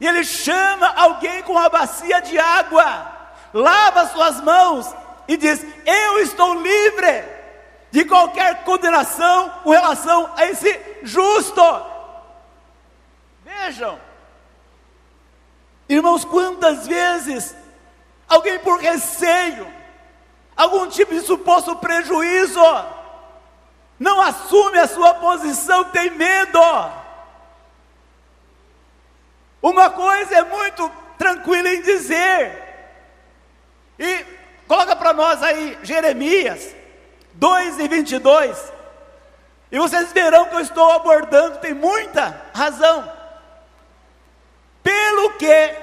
E 0.00 0.06
ele 0.06 0.24
chama 0.24 0.86
alguém 0.96 1.42
com 1.42 1.52
uma 1.52 1.68
bacia 1.68 2.20
de 2.20 2.38
água, 2.38 3.12
lava 3.52 4.06
suas 4.08 4.40
mãos 4.40 4.94
e 5.26 5.36
diz: 5.36 5.64
Eu 5.86 6.20
estou 6.20 6.60
livre 6.60 7.33
de 7.94 8.04
qualquer 8.04 8.64
condenação 8.64 9.50
com 9.62 9.70
relação 9.70 10.28
a 10.36 10.46
esse 10.46 10.80
justo. 11.04 11.62
Vejam, 13.44 14.00
irmãos, 15.88 16.24
quantas 16.24 16.88
vezes 16.88 17.54
alguém 18.26 18.58
por 18.58 18.80
receio, 18.80 19.72
algum 20.56 20.88
tipo 20.88 21.14
de 21.14 21.20
suposto 21.20 21.76
prejuízo, 21.76 22.60
não 23.96 24.20
assume 24.20 24.80
a 24.80 24.88
sua 24.88 25.14
posição, 25.14 25.84
tem 25.84 26.10
medo. 26.10 26.58
Uma 29.62 29.88
coisa 29.88 30.34
é 30.34 30.42
muito 30.42 30.90
tranquila 31.16 31.68
em 31.68 31.80
dizer, 31.80 32.60
e 34.00 34.26
coloca 34.66 34.96
para 34.96 35.12
nós 35.12 35.40
aí 35.44 35.78
Jeremias 35.84 36.82
2 37.34 37.78
e 37.80 37.88
22, 37.88 38.72
e 39.70 39.78
vocês 39.78 40.12
verão 40.12 40.46
que 40.46 40.54
eu 40.54 40.60
estou 40.60 40.90
abordando, 40.92 41.58
tem 41.58 41.74
muita 41.74 42.40
razão. 42.54 43.10
Pelo 44.82 45.32
que 45.32 45.74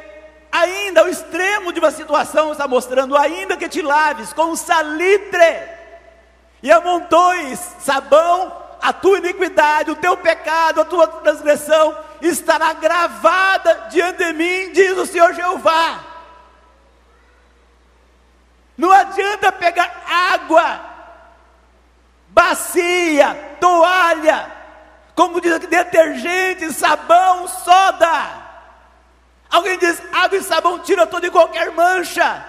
ainda 0.51 1.03
o 1.03 1.09
extremo 1.09 1.73
de 1.73 1.79
uma 1.79 1.91
situação 1.91 2.51
está 2.51 2.67
mostrando, 2.67 3.17
ainda 3.17 3.57
que 3.57 3.67
te 3.67 3.81
laves 3.81 4.31
com 4.33 4.55
salitre 4.55 5.69
e 6.63 6.71
amontoes 6.71 7.59
sabão, 7.79 8.61
a 8.81 8.91
tua 8.93 9.19
iniquidade, 9.19 9.91
o 9.91 9.95
teu 9.95 10.17
pecado, 10.17 10.81
a 10.81 10.85
tua 10.85 11.07
transgressão 11.07 11.97
estará 12.21 12.73
gravada 12.73 13.87
diante 13.89 14.23
de 14.23 14.33
mim, 14.33 14.71
diz 14.71 14.97
o 14.97 15.05
Senhor 15.05 15.33
Jeová. 15.33 15.99
Não 18.77 18.91
adianta 18.91 19.51
pegar 19.51 20.03
água, 20.33 20.90
bacia, 22.31 23.57
toalha, 23.59 24.51
como 25.15 25.39
diz 25.39 25.53
aqui, 25.53 25.67
detergente, 25.67 26.73
sabão, 26.73 27.47
soda 27.47 28.41
Alguém 29.51 29.77
diz, 29.77 30.01
água 30.13 30.37
e 30.37 30.43
sabão 30.43 30.79
tira 30.79 31.05
toda 31.05 31.27
e 31.27 31.31
qualquer 31.31 31.71
mancha. 31.71 32.45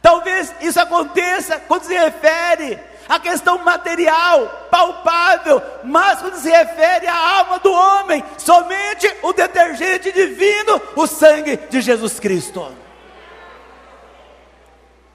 Talvez 0.00 0.54
isso 0.60 0.78
aconteça 0.78 1.58
quando 1.66 1.82
se 1.82 1.92
refere 1.92 2.78
à 3.08 3.18
questão 3.18 3.58
material, 3.58 4.68
palpável, 4.70 5.60
mas 5.82 6.20
quando 6.20 6.36
se 6.36 6.48
refere 6.48 7.08
à 7.08 7.38
alma 7.38 7.58
do 7.58 7.72
homem, 7.72 8.24
somente 8.38 9.12
o 9.22 9.32
detergente 9.32 10.12
divino, 10.12 10.80
o 10.94 11.06
sangue 11.08 11.56
de 11.68 11.80
Jesus 11.80 12.20
Cristo. 12.20 12.85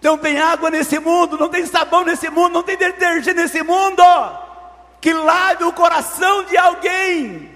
Não 0.01 0.17
tem 0.17 0.39
água 0.39 0.69
nesse 0.69 0.99
mundo, 0.99 1.37
não 1.37 1.49
tem 1.49 1.65
sabão 1.65 2.03
nesse 2.03 2.29
mundo, 2.29 2.53
não 2.53 2.63
tem 2.63 2.75
detergente 2.75 3.33
nesse 3.33 3.61
mundo 3.61 4.03
que 4.99 5.13
lave 5.13 5.63
o 5.63 5.73
coração 5.73 6.43
de 6.43 6.55
alguém, 6.57 7.51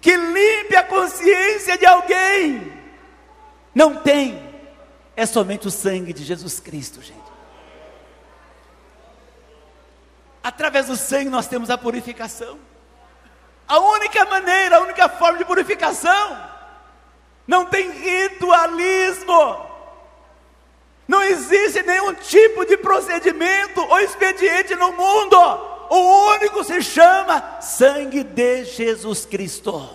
que 0.00 0.16
limpe 0.16 0.76
a 0.76 0.82
consciência 0.82 1.78
de 1.78 1.86
alguém 1.86 2.74
não 3.74 3.96
tem. 3.96 4.54
É 5.16 5.26
somente 5.26 5.66
o 5.66 5.70
sangue 5.70 6.12
de 6.12 6.22
Jesus 6.22 6.60
Cristo, 6.60 7.02
gente. 7.02 7.24
Através 10.42 10.86
do 10.86 10.96
sangue 10.96 11.30
nós 11.30 11.48
temos 11.48 11.70
a 11.70 11.78
purificação. 11.78 12.58
A 13.66 13.78
única 13.78 14.24
maneira, 14.26 14.76
a 14.76 14.80
única 14.80 15.08
forma 15.08 15.38
de 15.38 15.44
purificação. 15.44 16.54
Não 17.46 17.64
tem 17.64 17.90
ritualismo. 17.90 19.63
Não 21.06 21.22
existe 21.22 21.82
nenhum 21.82 22.14
tipo 22.14 22.64
de 22.64 22.76
procedimento 22.76 23.80
ou 23.80 24.00
expediente 24.00 24.74
no 24.74 24.92
mundo. 24.92 25.36
O 25.90 26.30
único 26.32 26.64
se 26.64 26.82
chama 26.82 27.60
sangue 27.60 28.24
de 28.24 28.64
Jesus 28.64 29.26
Cristo. 29.26 29.88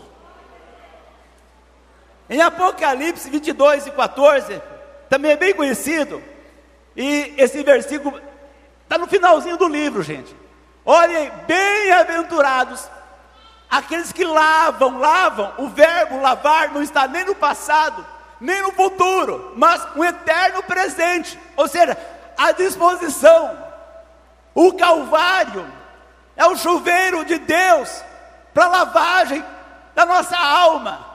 Em 2.29 2.41
Apocalipse 2.41 3.29
22 3.29 3.87
e 3.87 3.91
14, 3.91 4.61
também 5.09 5.31
é 5.31 5.35
bem 5.35 5.53
conhecido, 5.53 6.21
e 6.95 7.33
esse 7.37 7.63
versículo 7.63 8.21
está 8.83 8.99
no 8.99 9.07
finalzinho 9.07 9.57
do 9.57 9.67
livro, 9.67 10.03
gente. 10.03 10.35
Olhem, 10.85 11.31
bem-aventurados 11.47 12.87
aqueles 13.69 14.11
que 14.11 14.23
lavam, 14.23 14.99
lavam, 14.99 15.53
o 15.57 15.69
verbo 15.69 16.21
lavar 16.21 16.71
não 16.71 16.81
está 16.81 17.07
nem 17.07 17.25
no 17.25 17.35
passado, 17.35 18.05
nem 18.39 18.61
no 18.61 18.71
futuro, 18.71 19.53
mas 19.55 19.85
um 19.95 20.03
eterno 20.03 20.63
presente, 20.63 21.37
ou 21.55 21.67
seja, 21.67 21.97
a 22.37 22.51
disposição, 22.51 23.57
o 24.55 24.73
Calvário 24.73 25.65
é 26.35 26.45
o 26.45 26.55
chuveiro 26.55 27.25
de 27.25 27.37
Deus 27.37 28.03
para 28.53 28.67
lavagem 28.67 29.43
da 29.93 30.05
nossa 30.05 30.37
alma. 30.37 31.05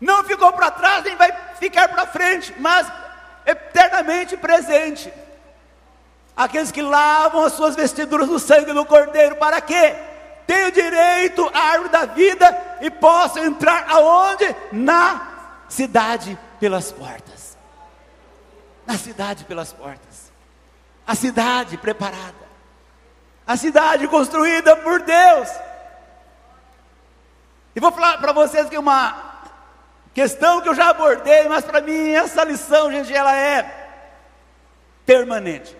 Não 0.00 0.24
ficou 0.24 0.52
para 0.52 0.70
trás, 0.70 1.04
nem 1.04 1.16
vai 1.16 1.32
ficar 1.58 1.88
para 1.88 2.06
frente, 2.06 2.54
mas 2.58 2.86
eternamente 3.46 4.36
presente. 4.36 5.12
Aqueles 6.36 6.70
que 6.70 6.82
lavam 6.82 7.44
as 7.44 7.54
suas 7.54 7.76
vestiduras 7.76 8.28
no 8.28 8.38
sangue 8.38 8.72
do 8.72 8.84
Cordeiro, 8.84 9.36
para 9.36 9.60
quê? 9.60 9.96
Tenho 10.46 10.70
direito 10.70 11.50
à 11.54 11.60
árvore 11.60 11.88
da 11.88 12.04
vida 12.04 12.78
e 12.80 12.90
posso 12.90 13.38
entrar 13.38 13.86
aonde? 13.88 14.54
Na 14.70 15.35
cidade 15.68 16.38
pelas 16.58 16.92
portas. 16.92 17.56
Na 18.86 18.96
cidade 18.96 19.44
pelas 19.44 19.72
portas. 19.72 20.32
A 21.06 21.14
cidade 21.14 21.76
preparada. 21.76 22.46
A 23.46 23.56
cidade 23.56 24.08
construída 24.08 24.76
por 24.76 25.02
Deus. 25.02 25.48
E 27.74 27.80
vou 27.80 27.92
falar 27.92 28.18
para 28.18 28.32
vocês 28.32 28.68
que 28.68 28.78
uma 28.78 29.42
questão 30.14 30.60
que 30.60 30.68
eu 30.68 30.74
já 30.74 30.88
abordei, 30.90 31.48
mas 31.48 31.64
para 31.64 31.80
mim 31.80 32.10
essa 32.10 32.42
lição, 32.42 32.90
gente, 32.90 33.12
ela 33.12 33.36
é 33.36 33.88
permanente 35.04 35.76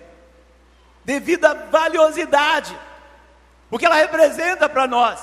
devido 1.07 1.45
à 1.45 1.55
valiosidade, 1.55 2.77
o 3.71 3.79
que 3.79 3.87
ela 3.87 3.95
representa 3.95 4.69
para 4.69 4.89
nós. 4.89 5.21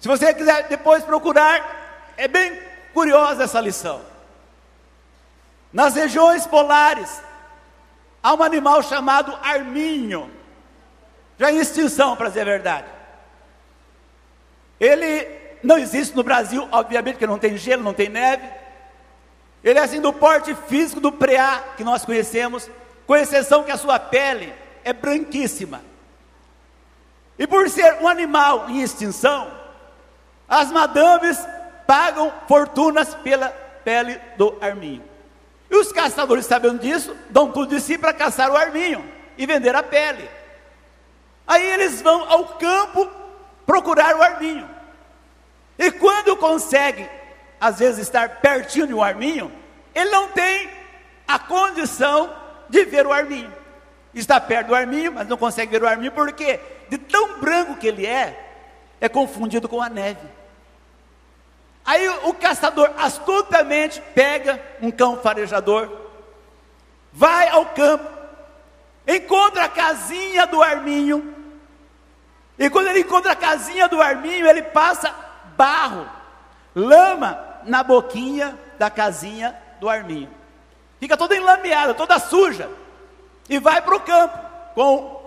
Se 0.00 0.08
você 0.08 0.34
quiser 0.34 0.66
depois 0.66 1.04
procurar, 1.04 1.79
é 2.20 2.28
bem 2.28 2.60
curiosa 2.92 3.44
essa 3.44 3.58
lição. 3.60 4.02
Nas 5.72 5.94
regiões 5.94 6.46
polares, 6.46 7.22
há 8.22 8.34
um 8.34 8.42
animal 8.42 8.82
chamado 8.82 9.36
arminho, 9.42 10.30
já 11.38 11.50
em 11.50 11.56
extinção, 11.56 12.14
para 12.14 12.28
dizer 12.28 12.42
a 12.42 12.44
verdade. 12.44 12.86
Ele 14.78 15.26
não 15.62 15.78
existe 15.78 16.14
no 16.14 16.22
Brasil, 16.22 16.68
obviamente, 16.70 17.14
porque 17.14 17.26
não 17.26 17.38
tem 17.38 17.56
gelo, 17.56 17.82
não 17.82 17.94
tem 17.94 18.10
neve. 18.10 18.46
Ele 19.64 19.78
é 19.78 19.82
assim 19.82 20.00
do 20.00 20.12
porte 20.12 20.54
físico 20.68 21.00
do 21.00 21.10
preá 21.10 21.64
que 21.74 21.82
nós 21.82 22.04
conhecemos, 22.04 22.68
com 23.06 23.16
exceção 23.16 23.64
que 23.64 23.70
a 23.70 23.78
sua 23.78 23.98
pele 23.98 24.52
é 24.84 24.92
branquíssima. 24.92 25.82
E 27.38 27.46
por 27.46 27.70
ser 27.70 27.94
um 28.02 28.08
animal 28.08 28.68
em 28.68 28.82
extinção, 28.82 29.50
as 30.46 30.70
madames 30.70 31.38
pagam 31.90 32.32
fortunas 32.46 33.16
pela 33.16 33.48
pele 33.48 34.16
do 34.36 34.56
arminho. 34.60 35.02
E 35.68 35.74
os 35.74 35.90
caçadores, 35.90 36.46
sabendo 36.46 36.78
disso, 36.78 37.16
dão 37.30 37.50
tudo 37.50 37.74
de 37.74 37.80
si 37.80 37.98
para 37.98 38.12
caçar 38.12 38.48
o 38.48 38.56
arminho 38.56 39.04
e 39.36 39.44
vender 39.44 39.74
a 39.74 39.82
pele. 39.82 40.30
Aí 41.44 41.66
eles 41.66 42.00
vão 42.00 42.30
ao 42.30 42.44
campo 42.44 43.10
procurar 43.66 44.14
o 44.14 44.22
arminho. 44.22 44.70
E 45.76 45.90
quando 45.90 46.36
conseguem, 46.36 47.10
às 47.60 47.80
vezes, 47.80 47.98
estar 47.98 48.40
pertinho 48.40 48.86
de 48.86 48.94
um 48.94 49.02
arminho, 49.02 49.50
ele 49.92 50.10
não 50.10 50.28
tem 50.28 50.70
a 51.26 51.40
condição 51.40 52.32
de 52.68 52.84
ver 52.84 53.04
o 53.04 53.12
arminho. 53.12 53.52
Está 54.14 54.40
perto 54.40 54.68
do 54.68 54.76
arminho, 54.76 55.10
mas 55.10 55.26
não 55.26 55.36
consegue 55.36 55.72
ver 55.72 55.82
o 55.82 55.88
arminho, 55.88 56.12
porque 56.12 56.60
de 56.88 56.98
tão 56.98 57.40
branco 57.40 57.74
que 57.74 57.88
ele 57.88 58.06
é, 58.06 58.48
é 59.00 59.08
confundido 59.08 59.68
com 59.68 59.82
a 59.82 59.88
neve. 59.88 60.38
Aí 61.90 62.08
o 62.08 62.34
caçador 62.34 62.90
astutamente 62.96 64.00
pega 64.14 64.62
um 64.80 64.90
cão 64.90 65.18
farejador, 65.18 65.90
vai 67.12 67.48
ao 67.48 67.66
campo, 67.66 68.08
encontra 69.08 69.64
a 69.64 69.68
casinha 69.68 70.46
do 70.46 70.62
arminho, 70.62 71.34
e 72.56 72.70
quando 72.70 72.86
ele 72.88 73.00
encontra 73.00 73.32
a 73.32 73.36
casinha 73.36 73.88
do 73.88 74.00
arminho, 74.00 74.46
ele 74.46 74.62
passa 74.62 75.12
barro, 75.56 76.08
lama 76.74 77.36
na 77.64 77.82
boquinha 77.82 78.56
da 78.78 78.88
casinha 78.88 79.56
do 79.80 79.88
arminho 79.88 80.30
fica 81.00 81.16
toda 81.16 81.34
enlameada, 81.34 81.94
toda 81.94 82.18
suja, 82.18 82.70
e 83.48 83.58
vai 83.58 83.80
para 83.80 83.96
o 83.96 84.00
campo 84.00 84.38
com 84.74 85.18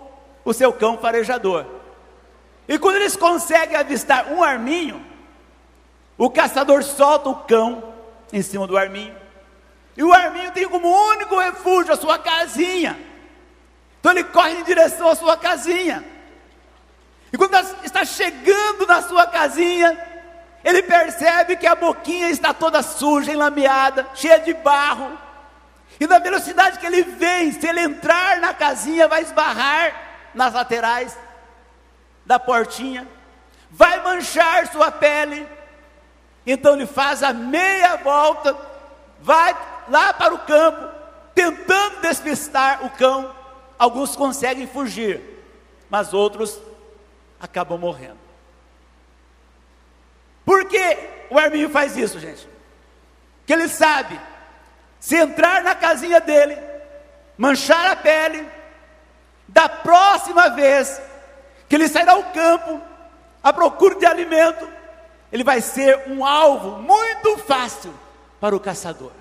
o 0.45 0.53
seu 0.53 0.71
cão 0.71 0.97
farejador. 0.97 1.65
E 2.67 2.77
quando 2.77 2.97
eles 2.97 3.17
conseguem 3.17 3.75
avistar 3.75 4.31
um 4.31 4.43
arminho, 4.43 5.03
o 6.17 6.29
caçador 6.29 6.83
solta 6.83 7.29
o 7.29 7.35
cão 7.35 7.93
em 8.31 8.41
cima 8.41 8.67
do 8.67 8.77
arminho, 8.77 9.15
e 9.95 10.03
o 10.03 10.13
arminho 10.13 10.51
tem 10.51 10.67
como 10.67 10.87
único 10.87 11.37
refúgio 11.39 11.93
a 11.93 11.97
sua 11.97 12.17
casinha. 12.17 12.99
Então 13.99 14.11
ele 14.11 14.23
corre 14.23 14.53
em 14.53 14.63
direção 14.63 15.07
à 15.07 15.15
sua 15.15 15.37
casinha. 15.37 16.03
E 17.31 17.37
quando 17.37 17.55
está 17.83 18.03
chegando 18.03 18.85
na 18.85 19.01
sua 19.01 19.27
casinha, 19.27 19.97
ele 20.63 20.83
percebe 20.83 21.55
que 21.55 21.67
a 21.67 21.75
boquinha 21.75 22.29
está 22.29 22.53
toda 22.53 22.81
suja, 22.81 23.31
enlameada, 23.31 24.07
cheia 24.15 24.39
de 24.39 24.53
barro. 24.53 25.17
E 25.99 26.07
na 26.07 26.19
velocidade 26.19 26.79
que 26.79 26.85
ele 26.85 27.03
vem, 27.03 27.51
se 27.51 27.67
ele 27.67 27.81
entrar 27.81 28.39
na 28.39 28.53
casinha, 28.53 29.07
vai 29.07 29.21
esbarrar 29.21 29.93
nas 30.33 30.53
laterais 30.53 31.17
da 32.25 32.39
portinha, 32.39 33.07
vai 33.69 34.01
manchar 34.01 34.67
sua 34.67 34.91
pele. 34.91 35.47
Então 36.45 36.73
ele 36.73 36.85
faz 36.85 37.23
a 37.23 37.31
meia 37.31 37.97
volta, 37.97 38.55
vai 39.19 39.55
lá 39.87 40.13
para 40.13 40.33
o 40.33 40.39
campo, 40.39 40.89
tentando 41.33 42.01
despistar 42.01 42.85
o 42.85 42.89
cão. 42.91 43.33
Alguns 43.79 44.15
conseguem 44.15 44.67
fugir, 44.67 45.21
mas 45.89 46.13
outros 46.13 46.59
acabam 47.39 47.79
morrendo. 47.79 48.19
Por 50.45 50.65
que 50.65 50.97
o 51.29 51.39
Arminho 51.39 51.69
faz 51.69 51.95
isso, 51.95 52.19
gente? 52.19 52.47
Que 53.45 53.53
ele 53.53 53.67
sabe 53.67 54.19
se 54.99 55.17
entrar 55.17 55.63
na 55.63 55.75
casinha 55.75 56.19
dele, 56.21 56.57
manchar 57.37 57.91
a 57.91 57.95
pele, 57.95 58.47
da 59.47 59.67
próxima 59.67 60.49
vez 60.49 61.01
que 61.67 61.75
ele 61.75 61.87
sair 61.87 62.07
ao 62.07 62.23
campo 62.25 62.81
à 63.41 63.51
procura 63.51 63.95
de 63.95 64.05
alimento, 64.05 64.67
ele 65.33 65.43
vai 65.43 65.61
ser 65.61 66.07
um 66.07 66.23
alvo 66.23 66.77
muito 66.77 67.39
fácil 67.39 67.91
para 68.39 68.55
o 68.55 68.59
caçador. 68.59 69.11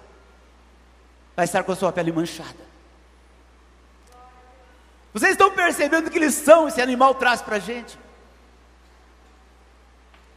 Vai 1.35 1.46
estar 1.46 1.62
com 1.64 1.72
a 1.72 1.77
sua 1.77 1.90
pele 1.90 2.12
manchada. 2.12 2.70
Vocês 5.14 5.33
estão 5.33 5.51
percebendo 5.53 6.11
que 6.11 6.18
lição 6.18 6.68
esse 6.68 6.83
animal 6.83 7.14
traz 7.14 7.40
para 7.40 7.57
a 7.57 7.59
gente? 7.59 7.98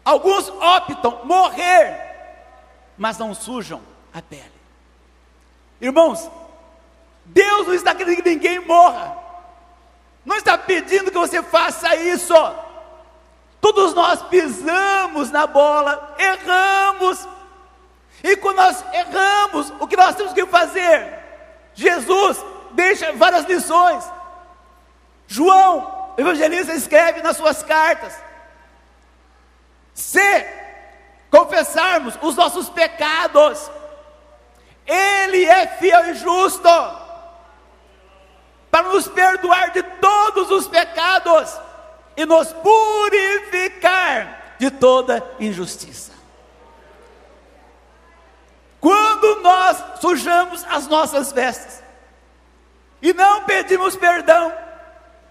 Alguns 0.05 0.47
optam 0.47 1.25
morrer, 1.25 1.99
mas 2.97 3.17
não 3.17 3.33
sujam 3.33 3.81
a 4.13 4.21
pele. 4.21 4.49
Irmãos, 5.81 6.31
Deus 7.25 7.67
não 7.67 7.73
está 7.73 7.93
querendo 7.93 8.23
que 8.23 8.29
ninguém 8.29 8.59
morra, 8.59 9.17
não 10.23 10.37
está 10.37 10.57
pedindo 10.57 11.11
que 11.11 11.17
você 11.17 11.43
faça 11.43 11.93
isso. 11.97 12.33
Todos 13.65 13.95
nós 13.95 14.21
pisamos 14.21 15.31
na 15.31 15.47
bola, 15.47 16.15
erramos, 16.19 17.27
e 18.23 18.35
quando 18.35 18.57
nós 18.57 18.85
erramos, 18.93 19.73
o 19.79 19.87
que 19.87 19.97
nós 19.97 20.15
temos 20.15 20.33
que 20.33 20.45
fazer? 20.45 21.17
Jesus 21.73 22.37
deixa 22.73 23.11
várias 23.13 23.43
lições. 23.45 24.05
João, 25.25 26.13
evangelista, 26.15 26.75
escreve 26.75 27.23
nas 27.23 27.37
suas 27.37 27.63
cartas: 27.63 28.15
se 29.95 30.45
confessarmos 31.31 32.19
os 32.21 32.35
nossos 32.35 32.69
pecados, 32.69 33.71
ele 34.85 35.43
é 35.43 35.65
fiel 35.65 36.11
e 36.11 36.13
justo 36.13 36.69
para 38.69 38.89
nos 38.89 39.07
perdoar 39.07 39.71
de 39.71 39.81
todos 39.81 40.51
os 40.51 40.67
pecados 40.67 41.64
e 42.15 42.25
nos 42.25 42.53
purificar 42.53 44.55
de 44.57 44.71
toda 44.71 45.23
injustiça. 45.39 46.13
Quando 48.79 49.41
nós 49.41 49.83
sujamos 49.99 50.63
as 50.65 50.87
nossas 50.87 51.31
vestes 51.31 51.83
e 53.01 53.13
não 53.13 53.43
pedimos 53.43 53.95
perdão, 53.95 54.53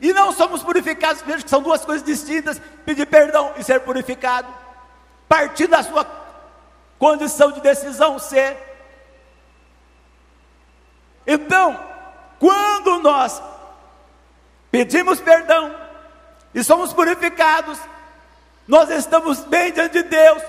e 0.00 0.12
não 0.12 0.32
somos 0.32 0.62
purificados, 0.62 1.22
veja 1.22 1.44
que 1.44 1.50
são 1.50 1.62
duas 1.62 1.84
coisas 1.84 2.04
distintas: 2.04 2.60
pedir 2.84 3.06
perdão 3.06 3.52
e 3.56 3.64
ser 3.64 3.80
purificado, 3.80 4.52
partir 5.28 5.68
da 5.68 5.82
sua 5.82 6.04
condição 6.98 7.52
de 7.52 7.60
decisão 7.60 8.18
ser 8.18 8.74
então, 11.26 11.78
quando 12.38 13.00
nós 13.00 13.42
pedimos 14.70 15.20
perdão 15.20 15.74
e 16.54 16.62
somos 16.62 16.92
purificados, 16.92 17.78
nós 18.66 18.88
estamos 18.90 19.40
bem 19.40 19.72
diante 19.72 20.02
de 20.02 20.04
Deus, 20.04 20.42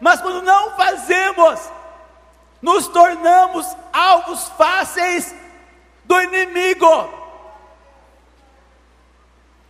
mas 0.00 0.20
quando 0.20 0.42
não 0.42 0.76
fazemos, 0.76 1.60
nos 2.60 2.86
tornamos 2.88 3.66
alvos 3.92 4.48
fáceis 4.58 5.34
do 6.04 6.20
inimigo. 6.20 7.26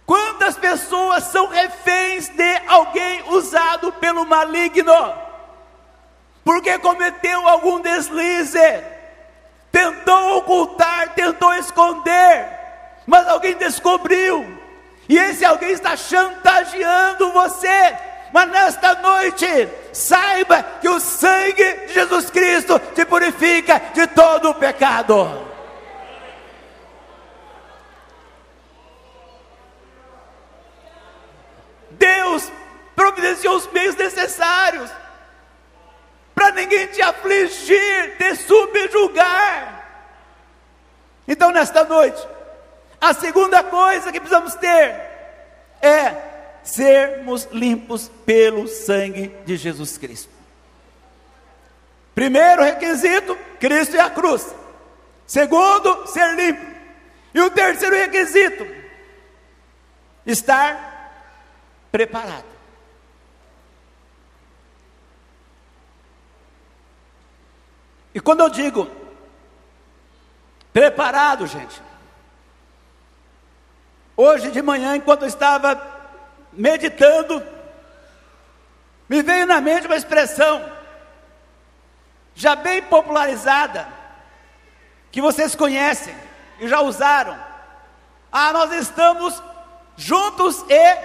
Quantas 0.05 0.57
pessoas 0.57 1.25
são 1.25 1.49
reféns 1.49 2.29
de 2.29 2.63
alguém 2.69 3.25
usado 3.31 3.93
pelo 3.95 4.25
maligno? 4.25 5.15
Porque 6.45 6.79
cometeu 6.79 7.49
algum 7.49 7.81
deslize, 7.81 8.85
tentou 9.73 10.39
ocultar, 10.39 11.13
tentou 11.15 11.53
esconder, 11.55 12.49
mas 13.05 13.27
alguém 13.27 13.57
descobriu, 13.57 14.56
e 15.09 15.19
esse 15.19 15.45
alguém 15.45 15.71
está 15.71 15.97
chantageando 15.97 17.33
você. 17.33 17.97
Mas 18.33 18.49
nesta 18.51 18.95
noite, 18.97 19.47
saiba 19.93 20.63
que 20.81 20.89
o 20.89 20.99
sangue 20.99 21.87
de 21.87 21.95
Jesus 21.95 22.29
Cristo 22.31 22.79
te 22.95 23.05
purifica 23.05 23.81
de 23.95 24.07
todo 24.09 24.51
o 24.51 24.55
pecado. 24.55 25.47
Deus 31.93 32.51
providenciou 32.95 33.57
os 33.57 33.67
meios 33.73 33.95
necessários 33.95 34.91
para 36.35 36.51
ninguém 36.51 36.89
te 36.89 37.01
afligir, 37.01 38.17
te 38.19 38.35
subjugar. 38.37 39.77
Então, 41.27 41.51
nesta 41.51 41.85
noite, 41.85 42.36
a 43.07 43.15
segunda 43.15 43.63
coisa 43.63 44.11
que 44.11 44.19
precisamos 44.21 44.55
ter 44.55 45.01
é 45.81 46.61
sermos 46.65 47.49
limpos 47.53 48.11
pelo 48.25 48.67
sangue 48.67 49.29
de 49.45 49.57
Jesus 49.57 49.97
Cristo. 49.97 50.31
Primeiro 52.15 52.63
requisito: 52.63 53.37
Cristo 53.61 53.95
e 53.95 54.01
a 54.01 54.11
cruz. 54.11 54.55
Segundo, 55.27 56.07
ser 56.09 56.35
limpo. 56.35 56.67
E 57.33 57.41
o 57.41 57.51
terceiro 57.51 57.95
requisito: 57.95 58.67
estar 60.27 61.13
preparado. 61.93 62.57
E 68.13 68.21
quando 68.21 68.41
eu 68.41 68.49
digo 68.49 68.91
preparado, 70.73 71.47
gente, 71.47 71.81
hoje 74.17 74.51
de 74.51 74.63
manhã, 74.63 74.97
enquanto 74.97 75.23
eu 75.23 75.29
estava 75.29 75.81
meditando, 76.53 77.43
me 79.09 79.23
veio 79.23 79.47
na 79.47 79.61
mente 79.61 79.87
uma 79.87 79.97
expressão 79.97 80.73
já 82.35 82.55
bem 82.55 82.83
popularizada, 82.83 83.89
que 85.11 85.21
vocês 85.21 85.55
conhecem 85.55 86.15
e 86.59 86.69
já 86.69 86.81
usaram. 86.81 87.39
Ah, 88.31 88.53
nós 88.53 88.73
estamos 88.73 89.43
juntos 89.97 90.65
e 90.69 90.99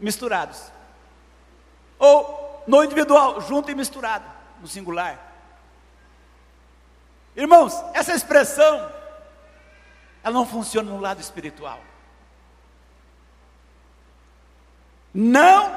misturados. 0.00 0.70
Ou 1.98 2.62
no 2.66 2.84
individual, 2.84 3.40
junto 3.40 3.70
e 3.70 3.74
misturado, 3.74 4.26
no 4.60 4.68
singular. 4.68 5.18
Irmãos, 7.34 7.72
essa 7.94 8.12
expressão, 8.12 8.92
ela 10.22 10.34
não 10.34 10.44
funciona 10.44 10.90
no 10.90 11.00
lado 11.00 11.20
espiritual. 11.20 11.80
Não 15.20 15.76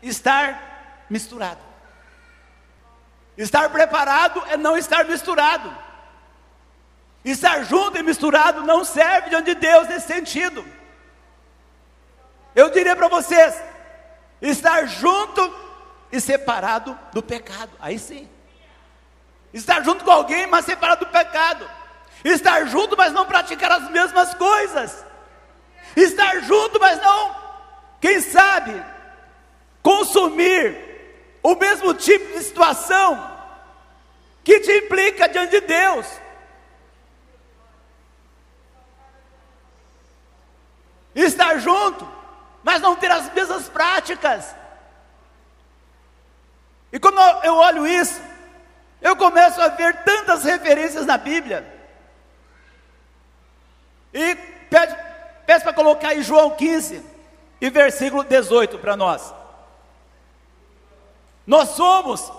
estar 0.00 1.04
misturado. 1.10 1.58
Estar 3.36 3.68
preparado 3.70 4.40
é 4.46 4.56
não 4.56 4.78
estar 4.78 5.04
misturado. 5.04 5.76
Estar 7.24 7.64
junto 7.64 7.98
e 7.98 8.04
misturado 8.04 8.62
não 8.62 8.84
serve 8.84 9.30
diante 9.30 9.46
de 9.46 9.56
Deus 9.56 9.88
nesse 9.88 10.06
sentido. 10.06 10.64
Eu 12.54 12.70
diria 12.70 12.94
para 12.94 13.08
vocês: 13.08 13.60
estar 14.40 14.86
junto 14.86 15.52
e 16.12 16.20
separado 16.20 16.96
do 17.12 17.24
pecado. 17.24 17.72
Aí 17.80 17.98
sim. 17.98 18.30
Estar 19.52 19.82
junto 19.82 20.04
com 20.04 20.10
alguém, 20.12 20.46
mas 20.46 20.64
separado 20.64 21.04
do 21.04 21.10
pecado. 21.10 21.68
Estar 22.24 22.64
junto, 22.66 22.96
mas 22.96 23.12
não 23.12 23.26
praticar 23.26 23.72
as 23.72 23.90
mesmas 23.90 24.34
coisas. 24.34 25.04
Estar 25.96 26.42
junto, 26.42 26.78
mas 26.78 27.02
não, 27.02 27.45
quem 28.06 28.20
sabe, 28.20 28.84
consumir 29.82 30.78
o 31.42 31.56
mesmo 31.56 31.92
tipo 31.92 32.38
de 32.38 32.44
situação 32.44 33.36
que 34.44 34.60
te 34.60 34.70
implica 34.78 35.28
diante 35.28 35.50
de 35.50 35.60
Deus. 35.62 36.06
Estar 41.16 41.58
junto, 41.58 42.08
mas 42.62 42.80
não 42.80 42.94
ter 42.94 43.10
as 43.10 43.32
mesmas 43.34 43.68
práticas. 43.68 44.54
E 46.92 47.00
quando 47.00 47.18
eu 47.42 47.56
olho 47.56 47.88
isso, 47.88 48.22
eu 49.02 49.16
começo 49.16 49.60
a 49.60 49.66
ver 49.66 50.04
tantas 50.04 50.44
referências 50.44 51.04
na 51.06 51.18
Bíblia. 51.18 51.66
E 54.14 54.36
peço 55.44 55.64
para 55.64 55.72
colocar 55.72 56.10
aí 56.10 56.22
João 56.22 56.50
15 56.54 57.15
e 57.60 57.70
versículo 57.70 58.24
18 58.24 58.78
para 58.78 58.96
nós. 58.96 59.34
Nós 61.46 61.70
somos 61.70 62.32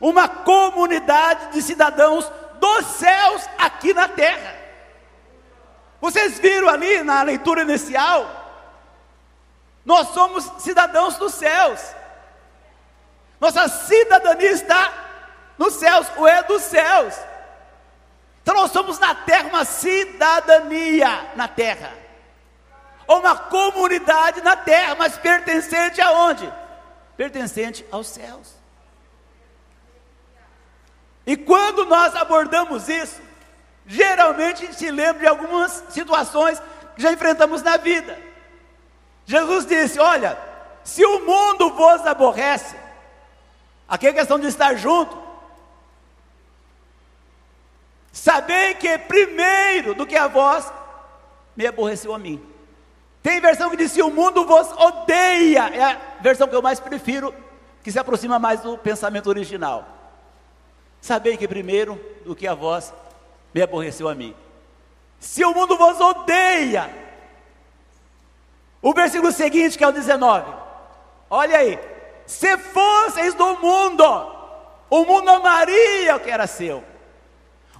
uma 0.00 0.28
comunidade 0.28 1.52
de 1.52 1.62
cidadãos 1.62 2.30
dos 2.58 2.86
céus 2.86 3.48
aqui 3.58 3.94
na 3.94 4.08
terra. 4.08 4.56
Vocês 6.00 6.38
viram 6.38 6.68
ali 6.68 7.02
na 7.02 7.22
leitura 7.22 7.62
inicial 7.62 8.40
nós 9.84 10.08
somos 10.08 10.44
cidadãos 10.58 11.16
dos 11.16 11.34
céus. 11.34 11.80
Nossa 13.40 13.66
cidadania 13.68 14.52
está 14.52 14.92
nos 15.56 15.74
céus, 15.74 16.06
ou 16.16 16.28
é 16.28 16.42
dos 16.42 16.62
céus. 16.62 17.14
Então 18.42 18.54
nós 18.54 18.70
somos 18.70 18.98
na 18.98 19.14
terra 19.14 19.48
uma 19.48 19.64
cidadania 19.64 21.32
na 21.34 21.48
terra. 21.48 21.92
Ou 23.10 23.18
uma 23.18 23.36
comunidade 23.36 24.40
na 24.40 24.54
terra, 24.54 24.94
mas 24.94 25.18
pertencente 25.18 26.00
aonde? 26.00 26.48
Pertencente 27.16 27.84
aos 27.90 28.06
céus. 28.06 28.54
E 31.26 31.36
quando 31.36 31.86
nós 31.86 32.14
abordamos 32.14 32.88
isso, 32.88 33.20
geralmente 33.84 34.62
a 34.62 34.66
gente 34.66 34.78
se 34.78 34.92
lembra 34.92 35.22
de 35.22 35.26
algumas 35.26 35.82
situações 35.90 36.62
que 36.94 37.02
já 37.02 37.10
enfrentamos 37.12 37.62
na 37.62 37.76
vida. 37.76 38.16
Jesus 39.26 39.66
disse: 39.66 39.98
Olha, 39.98 40.38
se 40.84 41.04
o 41.04 41.26
mundo 41.26 41.70
vos 41.70 42.06
aborrece, 42.06 42.76
aqui 43.88 44.06
é 44.06 44.12
questão 44.12 44.38
de 44.38 44.46
estar 44.46 44.76
junto. 44.76 45.20
Sabei 48.12 48.74
que 48.74 48.96
primeiro 48.98 49.96
do 49.96 50.06
que 50.06 50.16
a 50.16 50.28
vós, 50.28 50.72
me 51.56 51.66
aborreceu 51.66 52.14
a 52.14 52.18
mim. 52.20 52.49
Tem 53.22 53.40
versão 53.40 53.70
que 53.70 53.76
diz: 53.76 53.92
Se 53.92 54.02
o 54.02 54.10
mundo 54.10 54.46
vos 54.46 54.70
odeia, 54.72 55.68
é 55.68 55.82
a 55.82 56.00
versão 56.20 56.48
que 56.48 56.54
eu 56.54 56.62
mais 56.62 56.80
prefiro, 56.80 57.34
que 57.82 57.92
se 57.92 57.98
aproxima 57.98 58.38
mais 58.38 58.60
do 58.60 58.78
pensamento 58.78 59.28
original. 59.28 59.86
Sabei 61.00 61.36
que 61.36 61.48
primeiro 61.48 62.00
do 62.24 62.34
que 62.34 62.46
a 62.46 62.54
vós, 62.54 62.92
me 63.54 63.62
aborreceu 63.62 64.08
a 64.08 64.14
mim. 64.14 64.34
Se 65.18 65.44
o 65.44 65.54
mundo 65.54 65.76
vos 65.76 66.00
odeia, 66.00 66.90
o 68.82 68.94
versículo 68.94 69.32
seguinte, 69.32 69.76
que 69.76 69.84
é 69.84 69.88
o 69.88 69.92
19. 69.92 70.52
Olha 71.28 71.58
aí. 71.58 71.78
Se 72.26 72.56
fosseis 72.56 73.34
do 73.34 73.56
mundo, 73.58 74.04
o 74.88 75.04
mundo 75.04 75.28
amaria 75.28 76.16
o 76.16 76.20
que 76.20 76.30
era 76.30 76.46
seu. 76.46 76.82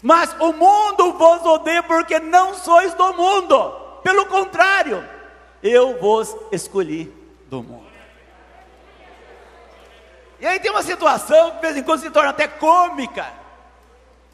Mas 0.03 0.35
o 0.41 0.53
mundo 0.53 1.13
vos 1.13 1.45
odeia 1.45 1.83
porque 1.83 2.19
não 2.19 2.55
sois 2.55 2.93
do 2.95 3.13
mundo. 3.15 3.71
Pelo 4.03 4.27
contrário, 4.27 5.07
eu 5.63 5.99
vos 5.99 6.35
escolhi 6.53 7.13
do 7.49 7.63
mundo. 7.63 7.91
E 10.41 10.47
aí 10.47 10.59
tem 10.59 10.71
uma 10.71 10.83
situação 10.83 11.51
que 11.51 11.57
de 11.57 11.63
vez 11.63 11.77
em 11.77 11.83
quando 11.83 12.01
se 12.01 12.11
torna 12.11 12.31
até 12.31 12.49
cômica. 12.49 13.31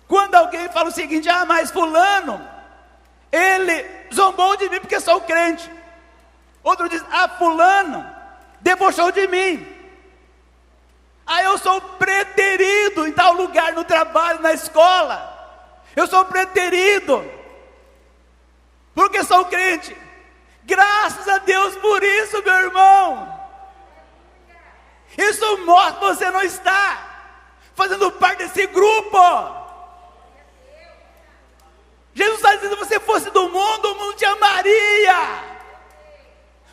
Quando 0.06 0.36
alguém 0.36 0.68
fala 0.68 0.88
o 0.88 0.92
seguinte: 0.92 1.28
ah, 1.28 1.44
mas 1.44 1.70
Fulano, 1.70 2.40
ele 3.32 3.84
zombou 4.14 4.56
de 4.56 4.68
mim 4.68 4.78
porque 4.78 5.00
sou 5.00 5.20
crente. 5.20 5.68
Outro 6.62 6.88
diz: 6.88 7.04
Ah, 7.10 7.28
Fulano 7.28 8.08
debochou 8.60 9.10
de 9.10 9.26
mim. 9.26 9.66
Ah, 11.26 11.42
eu 11.42 11.58
sou 11.58 11.80
preterido 11.80 13.04
em 13.04 13.12
tal 13.12 13.32
lugar, 13.32 13.72
no 13.72 13.82
trabalho, 13.82 14.40
na 14.40 14.52
escola. 14.52 15.34
Eu 15.96 16.06
sou 16.06 16.24
preterido. 16.24 17.24
porque 18.94 19.24
sou 19.24 19.44
crente. 19.46 20.05
Graças 20.66 21.28
a 21.28 21.38
Deus 21.38 21.76
por 21.76 22.02
isso, 22.02 22.42
meu 22.42 22.54
irmão. 22.54 23.40
Isso 25.16 25.58
mostra 25.58 25.94
que 25.94 26.00
você 26.00 26.30
não 26.30 26.42
está 26.42 27.06
fazendo 27.74 28.10
parte 28.10 28.38
desse 28.38 28.66
grupo. 28.66 29.18
Jesus 32.12 32.36
está 32.36 32.56
dizendo: 32.56 32.74
se 32.74 32.84
você 32.84 32.98
fosse 32.98 33.30
do 33.30 33.48
mundo, 33.48 33.92
o 33.92 33.94
mundo 33.94 34.14
te 34.14 34.24
amaria. 34.24 35.56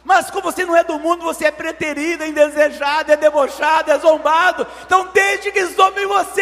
Mas 0.03 0.29
como 0.32 0.51
você 0.51 0.65
não 0.65 0.75
é 0.75 0.84
do 0.84 0.99
mundo, 0.99 1.23
você 1.23 1.45
é 1.45 1.51
preterido, 1.51 2.23
é 2.23 2.27
indesejado, 2.27 3.12
é 3.12 3.15
debochado, 3.15 3.91
é 3.91 3.99
zombado. 3.99 4.65
Então 4.86 5.08
deixe 5.13 5.51
que 5.51 5.65
zombem 5.67 6.08
você. 6.08 6.41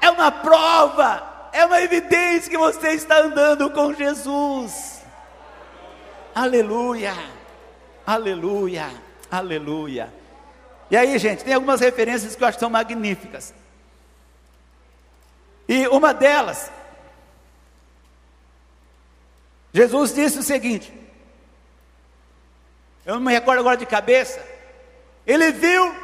É 0.00 0.10
uma 0.10 0.32
prova, 0.32 1.50
é 1.52 1.64
uma 1.66 1.80
evidência 1.82 2.50
que 2.50 2.56
você 2.56 2.92
está 2.92 3.18
andando 3.18 3.70
com 3.70 3.92
Jesus. 3.92 4.89
Aleluia, 6.34 7.14
aleluia, 8.06 8.90
aleluia. 9.30 10.12
E 10.90 10.96
aí, 10.96 11.18
gente, 11.18 11.44
tem 11.44 11.54
algumas 11.54 11.80
referências 11.80 12.34
que 12.34 12.42
eu 12.42 12.48
acho 12.48 12.56
que 12.56 12.60
são 12.60 12.70
magníficas. 12.70 13.54
E 15.68 15.86
uma 15.88 16.12
delas, 16.12 16.70
Jesus 19.72 20.14
disse 20.14 20.38
o 20.38 20.42
seguinte: 20.42 21.00
eu 23.04 23.14
não 23.14 23.22
me 23.22 23.32
recordo 23.32 23.60
agora 23.60 23.76
de 23.76 23.86
cabeça. 23.86 24.40
Ele 25.26 25.50
viu 25.52 25.94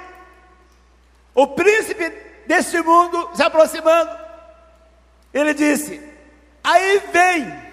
o 1.34 1.46
príncipe 1.46 2.10
deste 2.46 2.80
mundo 2.80 3.30
se 3.34 3.42
aproximando. 3.42 4.10
Ele 5.32 5.52
disse: 5.52 6.02
Aí 6.64 6.98
vem 7.12 7.65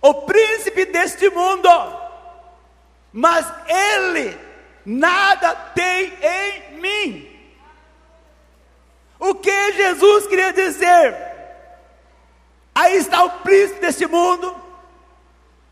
o 0.00 0.14
príncipe 0.22 0.84
deste 0.86 1.28
mundo, 1.30 1.68
mas 3.12 3.46
ele 3.66 4.38
nada 4.84 5.54
tem 5.74 6.12
em 6.22 6.80
mim. 6.80 7.36
O 9.18 9.34
que 9.34 9.72
Jesus 9.72 10.26
queria 10.26 10.52
dizer? 10.52 11.16
Aí 12.74 12.96
está 12.96 13.24
o 13.24 13.30
príncipe 13.40 13.80
deste 13.80 14.06
mundo, 14.06 14.54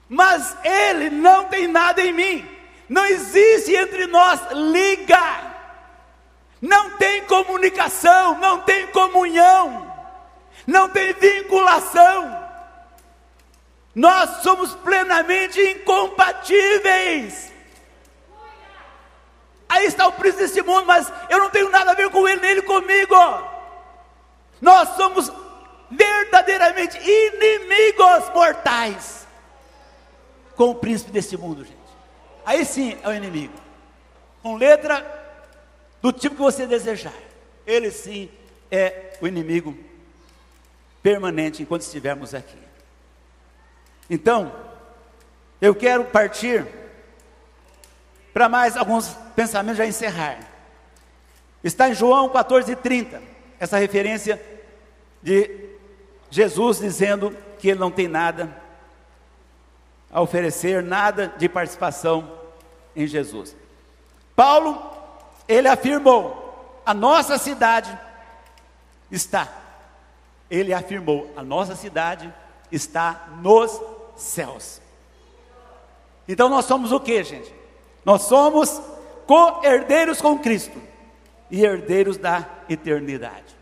mas 0.09 0.57
ele 0.65 1.11
não 1.11 1.45
tem 1.45 1.69
nada 1.69 2.01
em 2.01 2.13
mim. 2.13 2.51
Não 2.89 3.05
existe 3.05 3.75
entre 3.75 4.07
nós 4.07 4.41
liga, 4.51 5.53
não 6.61 6.91
tem 6.97 7.25
comunicação, 7.25 8.39
não 8.39 8.61
tem 8.61 8.87
comunhão, 8.89 9.93
não 10.67 10.89
tem 10.89 11.13
vinculação. 11.13 12.44
Nós 13.95 14.43
somos 14.43 14.75
plenamente 14.75 15.61
incompatíveis. 15.61 17.53
Aí 19.69 19.87
está 19.87 20.07
o 20.07 20.13
príncipe 20.13 20.43
desse 20.43 20.63
mundo, 20.63 20.87
mas 20.87 21.13
eu 21.29 21.39
não 21.39 21.51
tenho 21.51 21.71
nada 21.71 21.93
a 21.93 21.95
ver 21.95 22.11
com 22.11 22.27
ele, 22.29 22.41
nem 22.41 22.51
ele 22.53 22.63
comigo. 22.63 23.15
Nós 24.61 24.91
somos 24.97 25.31
verdadeiramente 25.91 26.99
inimigos 26.99 28.33
mortais 28.35 29.27
com 30.57 30.71
o 30.71 30.75
príncipe 30.75 31.11
desse 31.13 31.37
mundo, 31.37 31.65
gente. 31.65 31.77
Aí 32.45 32.65
sim 32.65 32.97
é 33.03 33.09
o 33.09 33.13
inimigo. 33.13 33.55
Com 34.43 34.57
letra 34.57 35.05
do 36.03 36.13
tipo 36.13 36.37
que 36.37 36.43
você 36.43 36.67
desejar. 36.67 37.15
Ele 37.67 37.91
sim 37.91 38.31
é 38.71 39.17
o 39.21 39.27
inimigo 39.27 39.77
permanente 41.03 41.63
enquanto 41.63 41.83
estivermos 41.83 42.35
aqui. 42.35 42.64
Então, 44.09 44.53
eu 45.61 45.75
quero 45.75 46.05
partir 46.05 46.67
para 48.33 48.49
mais 48.49 48.77
alguns 48.77 49.09
pensamentos 49.37 49.79
já 49.79 49.87
encerrar. 49.87 50.39
Está 51.63 51.89
em 51.89 51.95
João 51.95 52.29
14:30, 52.29 53.23
essa 53.59 53.79
referência 53.79 54.43
de 55.23 55.71
Jesus 56.31 56.79
dizendo 56.79 57.35
que 57.59 57.69
ele 57.69 57.81
não 57.81 57.91
tem 57.91 58.09
nada 58.09 58.55
a 60.13 60.21
oferecer 60.21 60.83
nada 60.83 61.33
de 61.39 61.49
participação 61.49 62.39
em 62.95 63.07
Jesus. 63.07 63.57
Paulo, 64.37 64.83
ele 65.49 65.69
afirmou: 65.69 66.83
a 66.85 66.93
nossa 66.93 67.39
cidade 67.39 67.99
está. 69.11 69.49
Ele 70.51 70.75
afirmou: 70.75 71.33
a 71.37 71.43
nossa 71.43 71.75
cidade 71.75 72.33
está 72.71 73.29
nos 73.41 73.81
céus. 74.17 74.81
Então 76.27 76.49
nós 76.49 76.65
somos 76.65 76.93
o 76.93 77.01
que, 77.01 77.23
gente? 77.23 77.55
Nós 78.05 78.23
somos 78.23 78.81
co-herdeiros 79.27 80.21
com 80.21 80.39
Cristo 80.39 80.81
e 81.51 81.65
herdeiros 81.65 82.17
da 82.17 82.47
eternidade. 82.69 83.55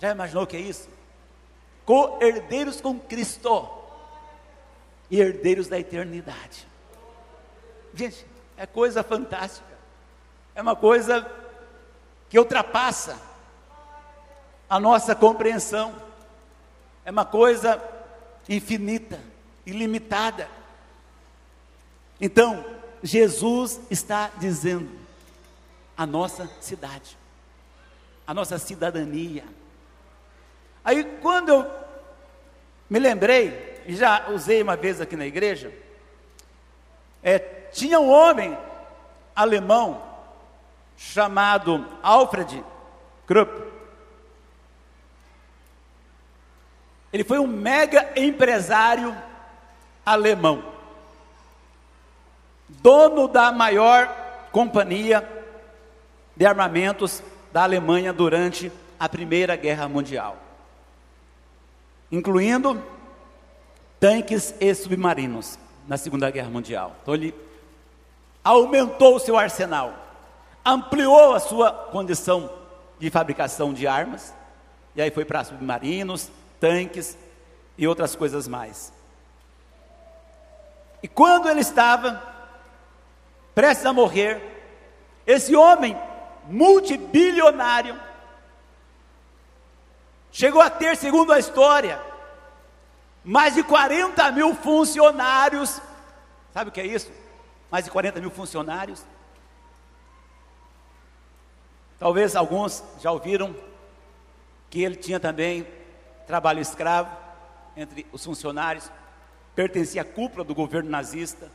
Já 0.00 0.10
imaginou 0.10 0.44
o 0.44 0.46
que 0.46 0.56
é 0.56 0.60
isso? 0.60 0.88
Co-herdeiros 1.84 2.80
com 2.80 2.98
Cristo 2.98 3.68
e 5.10 5.20
herdeiros 5.20 5.68
da 5.68 5.78
eternidade. 5.78 6.66
Gente, 7.94 8.26
é 8.56 8.66
coisa 8.66 9.02
fantástica. 9.02 9.74
É 10.54 10.62
uma 10.62 10.74
coisa 10.74 11.30
que 12.28 12.38
ultrapassa 12.38 13.16
a 14.68 14.80
nossa 14.80 15.14
compreensão. 15.14 15.94
É 17.04 17.10
uma 17.10 17.24
coisa 17.24 17.80
infinita, 18.48 19.20
ilimitada. 19.66 20.48
Então, 22.20 22.64
Jesus 23.02 23.80
está 23.90 24.30
dizendo 24.38 24.90
a 25.96 26.06
nossa 26.06 26.50
cidade, 26.60 27.16
a 28.26 28.34
nossa 28.34 28.58
cidadania. 28.58 29.44
Aí, 30.84 31.04
quando 31.20 31.50
eu 31.50 31.70
me 32.88 32.98
lembrei 32.98 33.82
e 33.86 33.94
já 33.94 34.28
usei 34.30 34.62
uma 34.62 34.76
vez 34.76 35.00
aqui 35.00 35.16
na 35.16 35.26
igreja, 35.26 35.72
é, 37.22 37.38
tinha 37.38 37.98
um 37.98 38.10
homem 38.10 38.56
alemão 39.34 40.02
chamado 40.96 41.86
Alfred 42.02 42.64
Krupp. 43.26 43.73
Ele 47.14 47.22
foi 47.22 47.38
um 47.38 47.46
mega 47.46 48.10
empresário 48.16 49.16
alemão, 50.04 50.64
dono 52.68 53.28
da 53.28 53.52
maior 53.52 54.08
companhia 54.50 55.24
de 56.36 56.44
armamentos 56.44 57.22
da 57.52 57.62
Alemanha 57.62 58.12
durante 58.12 58.72
a 58.98 59.08
Primeira 59.08 59.54
Guerra 59.54 59.88
Mundial, 59.88 60.36
incluindo 62.10 62.82
tanques 64.00 64.52
e 64.58 64.74
submarinos 64.74 65.56
na 65.86 65.96
Segunda 65.96 66.28
Guerra 66.32 66.50
Mundial. 66.50 66.96
Então 67.00 67.14
ele 67.14 67.32
aumentou 68.42 69.14
o 69.14 69.20
seu 69.20 69.38
arsenal, 69.38 69.94
ampliou 70.64 71.32
a 71.32 71.38
sua 71.38 71.70
condição 71.70 72.50
de 72.98 73.08
fabricação 73.08 73.72
de 73.72 73.86
armas, 73.86 74.34
e 74.96 75.00
aí 75.00 75.12
foi 75.12 75.24
para 75.24 75.44
submarinos, 75.44 76.28
tanques 76.60 77.16
e 77.76 77.86
outras 77.86 78.14
coisas 78.14 78.48
mais. 78.48 78.92
E 81.02 81.08
quando 81.08 81.48
ele 81.48 81.60
estava 81.60 82.22
prestes 83.54 83.84
a 83.84 83.92
morrer, 83.92 84.42
esse 85.26 85.54
homem 85.54 85.96
multibilionário 86.46 88.00
chegou 90.32 90.60
a 90.60 90.70
ter, 90.70 90.96
segundo 90.96 91.32
a 91.32 91.38
história, 91.38 92.00
mais 93.22 93.54
de 93.54 93.62
40 93.62 94.30
mil 94.32 94.54
funcionários. 94.54 95.80
Sabe 96.52 96.70
o 96.70 96.72
que 96.72 96.80
é 96.80 96.86
isso? 96.86 97.10
Mais 97.70 97.84
de 97.84 97.90
40 97.90 98.20
mil 98.20 98.30
funcionários. 98.30 99.04
Talvez 101.98 102.36
alguns 102.36 102.82
já 103.00 103.10
ouviram 103.10 103.54
que 104.68 104.82
ele 104.82 104.96
tinha 104.96 105.20
também 105.20 105.66
trabalho 106.26 106.60
escravo 106.60 107.10
entre 107.76 108.06
os 108.12 108.24
funcionários, 108.24 108.90
pertencia 109.54 110.02
à 110.02 110.04
cúpula 110.04 110.44
do 110.44 110.54
governo 110.54 110.90
nazista. 110.90 111.50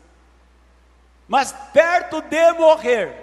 Mas 1.27 1.53
perto 1.73 2.21
de 2.21 2.53
morrer, 2.53 3.15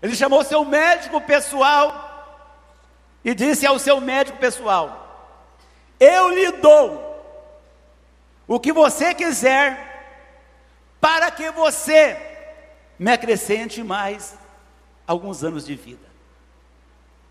ele 0.00 0.14
chamou 0.14 0.44
seu 0.44 0.64
médico 0.64 1.20
pessoal 1.20 2.02
e 3.24 3.34
disse 3.34 3.66
ao 3.66 3.78
seu 3.78 4.00
médico 4.00 4.38
pessoal: 4.38 5.04
eu 5.98 6.28
lhe 6.30 6.52
dou 6.52 7.02
o 8.46 8.60
que 8.60 8.72
você 8.72 9.14
quiser, 9.14 9.92
para 11.00 11.30
que 11.30 11.50
você 11.50 12.20
me 12.98 13.10
acrescente 13.10 13.82
mais 13.82 14.36
alguns 15.06 15.42
anos 15.42 15.64
de 15.64 15.74
vida. 15.74 16.06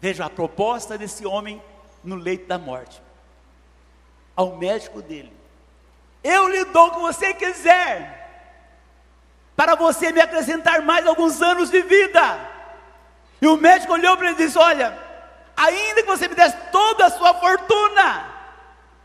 Veja 0.01 0.25
a 0.25 0.29
proposta 0.29 0.97
desse 0.97 1.25
homem 1.25 1.61
no 2.03 2.15
leito 2.15 2.47
da 2.47 2.57
morte. 2.57 3.01
ao 4.35 4.55
médico 4.55 5.01
dele: 5.01 5.31
Eu 6.23 6.47
lhe 6.47 6.65
dou 6.65 6.87
o 6.87 6.91
que 6.91 6.99
você 6.99 7.33
quiser, 7.33 8.19
para 9.55 9.75
você 9.75 10.11
me 10.11 10.21
acrescentar 10.21 10.81
mais 10.81 11.05
alguns 11.05 11.41
anos 11.41 11.69
de 11.69 11.81
vida. 11.81 12.39
E 13.41 13.47
o 13.47 13.57
médico 13.57 13.93
olhou 13.93 14.17
para 14.17 14.27
ele 14.27 14.35
e 14.41 14.45
disse: 14.45 14.57
Olha, 14.57 14.97
ainda 15.55 16.01
que 16.01 16.07
você 16.07 16.27
me 16.27 16.35
desse 16.35 16.57
toda 16.71 17.05
a 17.05 17.11
sua 17.11 17.33
fortuna, 17.35 18.25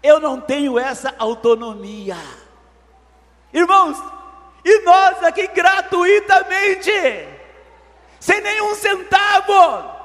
eu 0.03 0.19
não 0.21 0.41
tenho 0.41 0.79
essa 0.79 1.15
autonomia. 1.19 2.17
Irmãos, 3.53 3.99
e 4.65 4.81
nós 4.83 5.23
aqui 5.25 5.47
gratuitamente, 5.49 6.91
sem 8.21 8.41
nenhum 8.41 8.75
centavo, 8.75 9.98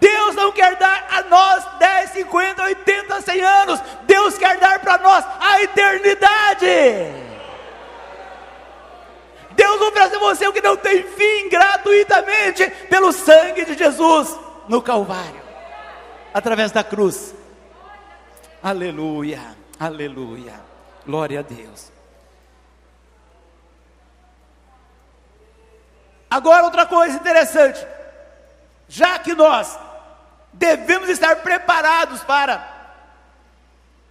Deus 0.00 0.34
não 0.34 0.52
quer 0.52 0.76
dar 0.76 1.06
a 1.10 1.22
nós 1.22 1.64
10, 1.78 2.10
50, 2.10 2.62
80, 2.62 3.20
100 3.20 3.40
anos, 3.40 3.80
Deus 4.04 4.38
quer 4.38 4.58
dar 4.58 4.78
para 4.80 4.98
nós 4.98 5.24
a 5.40 5.62
eternidade. 5.62 6.66
Deus 9.50 9.80
oferece 9.80 10.16
você 10.18 10.46
o 10.46 10.52
que 10.52 10.60
não 10.60 10.76
tem 10.76 11.02
fim 11.02 11.48
gratuitamente 11.48 12.70
pelo 12.88 13.12
sangue 13.12 13.64
de 13.64 13.76
Jesus 13.76 14.38
no 14.68 14.80
Calvário, 14.80 15.42
através 16.32 16.70
da 16.70 16.84
cruz. 16.84 17.34
Aleluia, 18.62 19.56
aleluia, 19.80 20.54
glória 21.04 21.40
a 21.40 21.42
Deus. 21.42 21.90
Agora, 26.30 26.64
outra 26.64 26.86
coisa 26.86 27.16
interessante, 27.16 27.84
já 28.86 29.18
que 29.18 29.34
nós 29.34 29.78
devemos 30.58 31.08
estar 31.08 31.36
preparados 31.36 32.22
para 32.24 32.76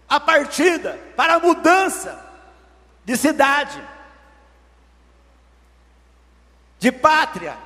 a 0.08 0.20
partida, 0.20 0.98
para 1.16 1.36
a 1.36 1.40
mudança 1.40 2.26
de 3.04 3.18
cidade, 3.18 3.82
de 6.80 6.92
pátria. 6.92 7.58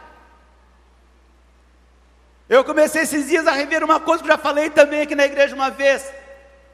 Eu 2.49 2.65
comecei 2.65 3.03
esses 3.03 3.27
dias 3.27 3.47
a 3.47 3.51
rever 3.51 3.83
uma 3.83 3.99
coisa 3.99 4.23
que 4.23 4.29
já 4.29 4.37
falei 4.37 4.69
também 4.69 5.01
aqui 5.01 5.15
na 5.15 5.25
igreja 5.25 5.55
uma 5.55 5.69
vez, 5.69 6.11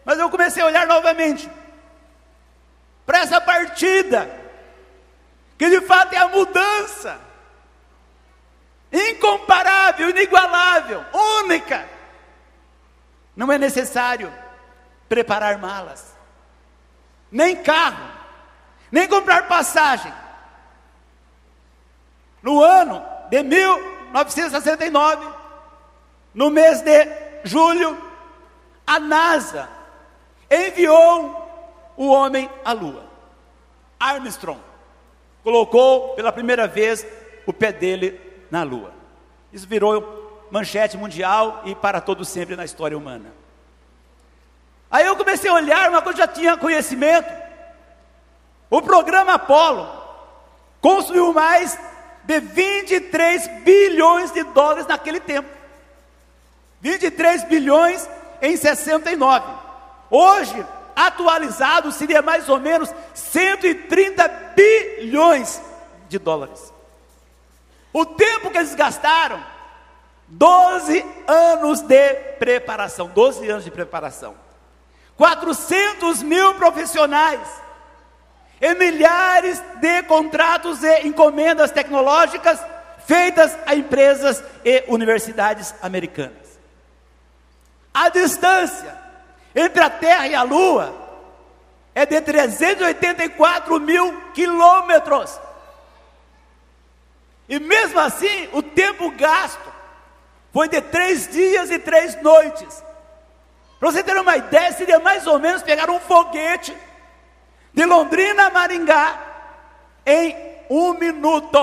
mas 0.06 0.18
eu 0.18 0.30
comecei 0.30 0.64
a 0.64 0.66
olhar 0.66 0.88
novamente 0.88 1.50
para 3.06 3.20
essa 3.20 3.40
partida, 3.42 4.30
que 5.58 5.70
de 5.70 5.82
fato 5.82 6.14
é 6.14 6.18
a 6.18 6.30
mudança 6.30 7.20
incomparável, 8.92 10.10
inigualável, 10.10 11.06
única. 11.44 11.97
Não 13.38 13.52
é 13.52 13.58
necessário 13.60 14.34
preparar 15.08 15.60
malas, 15.60 16.18
nem 17.32 17.56
carro, 17.56 18.04
nem 18.92 19.08
comprar 19.08 19.48
passagem. 19.48 20.12
No 22.42 22.64
ano 22.64 23.06
de 23.30 23.44
1969, 23.44 25.28
no 26.34 26.50
mês 26.50 26.82
de 26.82 27.08
julho, 27.44 27.96
a 28.88 29.00
NASA 29.00 29.70
enviou 30.50 31.94
o 31.96 32.08
homem 32.08 32.50
à 32.66 32.72
Lua. 32.74 33.06
Armstrong 34.00 34.60
colocou 35.44 36.16
pela 36.16 36.32
primeira 36.32 36.68
vez 36.68 37.06
o 37.46 37.54
pé 37.54 37.72
dele 37.72 38.20
na 38.50 38.64
Lua. 38.64 38.92
Isso 39.54 39.68
virou 39.68 40.27
manchete 40.52 40.98
mundial 40.98 41.62
e 41.66 41.76
para 41.76 42.02
todo 42.02 42.24
sempre 42.26 42.56
na 42.56 42.66
história 42.66 42.98
humana. 42.98 43.32
Aí 44.90 45.06
eu 45.06 45.16
comecei 45.16 45.50
a 45.50 45.54
olhar 45.54 45.90
uma 45.90 46.02
coisa 46.02 46.20
já 46.20 46.28
tinha 46.28 46.58
conhecimento. 46.58 47.30
O 48.70 48.82
programa 48.82 49.34
Apollo 49.34 49.90
construiu 50.82 51.34
mais 51.34 51.78
de 52.24 52.40
23 52.40 53.48
bilhões 53.64 54.32
de 54.32 54.44
dólares 54.44 54.88
naquele 54.88 55.20
tempo. 55.20 55.50
23 56.82 57.44
bilhões 57.46 58.08
em 58.42 58.56
69. 58.56 59.46
Hoje, 60.10 60.66
atualizado, 60.96 61.92
seria 61.92 62.22
mais 62.22 62.48
ou 62.50 62.60
menos 62.60 62.94
130 63.14 64.28
bilhões 64.56 65.62
de 66.08 66.18
dólares. 66.18 66.74
O 67.92 68.06
tempo 68.06 68.52
que 68.52 68.58
eles 68.58 68.76
gastaram, 68.76 69.44
12 70.28 71.06
anos 71.28 71.82
de 71.82 72.14
preparação, 72.40 73.08
12 73.08 73.50
anos 73.50 73.64
de 73.64 73.72
preparação. 73.72 74.36
400 75.16 76.22
mil 76.22 76.54
profissionais, 76.56 77.48
e 78.60 78.74
milhares 78.74 79.62
de 79.80 80.04
contratos 80.04 80.84
e 80.84 81.08
encomendas 81.08 81.72
tecnológicas 81.72 82.60
feitas 83.06 83.58
a 83.66 83.76
empresas 83.76 84.44
e 84.66 84.84
universidades 84.88 85.74
americanas. 85.82 86.60
A 87.94 88.10
distância 88.10 88.96
entre 89.56 89.82
a 89.82 89.90
Terra 89.90 90.28
e 90.28 90.36
a 90.36 90.44
Lua 90.44 90.94
é 91.96 92.06
de 92.06 92.20
384 92.22 93.80
mil 93.80 94.32
quilômetros. 94.34 95.40
E 97.48 97.60
mesmo 97.60 98.00
assim, 98.00 98.50
o 98.52 98.62
tempo 98.62 99.10
gasto 99.12 99.67
foi 100.58 100.68
de 100.68 100.82
três 100.82 101.28
dias 101.28 101.70
e 101.70 101.78
três 101.78 102.20
noites. 102.20 102.84
Para 103.80 103.92
você 103.92 104.04
ter 104.04 104.18
uma 104.18 104.36
ideia, 104.38 104.72
seria 104.72 104.98
mais 104.98 105.28
ou 105.28 105.38
menos 105.38 105.62
pegar 105.62 105.88
um 105.88 106.00
foguete 106.00 106.76
de 107.72 107.86
Londrina 107.86 108.48
a 108.48 108.50
Maringá 108.50 109.22
em 110.04 110.36
um 110.68 110.96
minuto. 110.96 111.60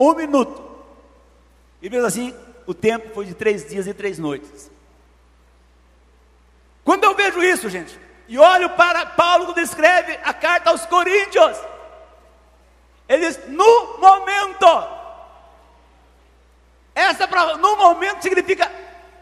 Um 0.00 0.14
minuto. 0.14 0.64
E 1.82 1.90
mesmo 1.90 2.06
assim, 2.06 2.34
o 2.66 2.72
tempo 2.72 3.12
foi 3.12 3.26
de 3.26 3.34
três 3.34 3.68
dias 3.68 3.86
e 3.86 3.92
três 3.92 4.18
noites. 4.18 4.70
Quando 6.86 7.04
eu 7.04 7.14
vejo 7.14 7.42
isso, 7.42 7.68
gente, 7.68 8.00
e 8.26 8.38
olho 8.38 8.70
para 8.70 9.04
Paulo 9.04 9.44
quando 9.44 9.58
escreve 9.58 10.18
a 10.24 10.32
carta 10.32 10.70
aos 10.70 10.86
Coríntios, 10.86 11.58
ele 13.06 13.26
diz, 13.26 13.46
no 13.46 13.98
momento. 13.98 15.03
Essa 16.94 17.26
palavra, 17.26 17.56
no 17.56 17.76
momento, 17.76 18.22
significa 18.22 18.70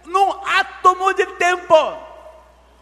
num 0.05 0.31
átomo 0.47 1.13
de 1.15 1.27
tempo. 1.37 1.75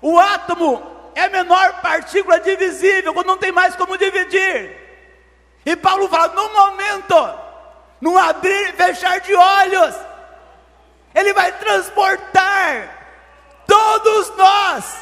O 0.03 0.19
átomo 0.19 1.11
é 1.15 1.25
a 1.25 1.31
menor 1.31 1.81
partícula 1.81 2.41
divisível, 2.41 3.15
quando 3.15 3.29
não 3.29 3.37
tem 3.37 3.53
mais 3.53 3.77
como 3.77 3.97
dividir. 3.97 4.77
E 5.65 5.77
Paulo 5.77 6.09
fala, 6.09 6.29
no 6.29 6.53
momento, 6.53 7.39
no 8.01 8.19
abrir 8.19 8.71
e 8.71 8.73
fechar 8.73 9.21
de 9.21 9.35
olhos, 9.35 9.95
ele 11.15 11.33
vai 11.35 11.53
transportar 11.53 12.99
todos 13.67 14.37
nós 14.37 14.97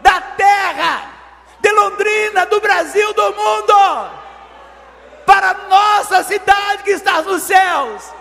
da 0.00 0.20
terra, 0.20 1.10
de 1.60 1.72
Londrina, 1.72 2.46
do 2.46 2.60
Brasil, 2.60 3.12
do 3.14 3.34
mundo 3.34 4.20
para 5.26 5.50
a 5.50 5.54
nossa 5.68 6.24
cidade 6.24 6.82
que 6.82 6.90
está 6.90 7.22
nos 7.22 7.42
céus. 7.42 8.19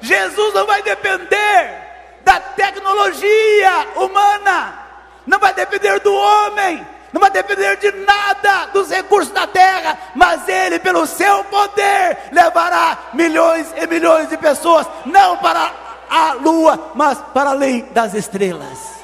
Jesus 0.00 0.54
não 0.54 0.66
vai 0.66 0.82
depender 0.82 1.86
da 2.22 2.38
tecnologia 2.40 3.88
humana, 3.96 4.86
não 5.26 5.38
vai 5.38 5.52
depender 5.54 5.98
do 6.00 6.14
homem, 6.14 6.86
não 7.12 7.20
vai 7.20 7.30
depender 7.30 7.76
de 7.76 7.90
nada 7.92 8.66
dos 8.66 8.90
recursos 8.90 9.32
da 9.32 9.46
terra, 9.46 9.98
mas 10.14 10.48
Ele, 10.48 10.78
pelo 10.78 11.06
seu 11.06 11.42
poder, 11.44 12.18
levará 12.32 12.98
milhões 13.14 13.72
e 13.76 13.86
milhões 13.86 14.28
de 14.28 14.36
pessoas, 14.36 14.86
não 15.06 15.36
para 15.38 15.72
a 16.08 16.32
lua, 16.34 16.92
mas 16.94 17.18
para 17.34 17.50
além 17.50 17.86
das 17.92 18.14
estrelas. 18.14 18.98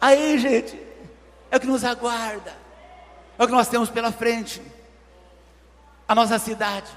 Aí, 0.00 0.38
gente, 0.38 0.80
é 1.50 1.56
o 1.56 1.60
que 1.60 1.66
nos 1.66 1.84
aguarda 1.84 2.60
é 3.40 3.44
o 3.44 3.46
que 3.46 3.54
nós 3.54 3.68
temos 3.68 3.88
pela 3.88 4.12
frente. 4.12 4.60
A 6.06 6.14
nossa 6.14 6.38
cidade 6.38 6.90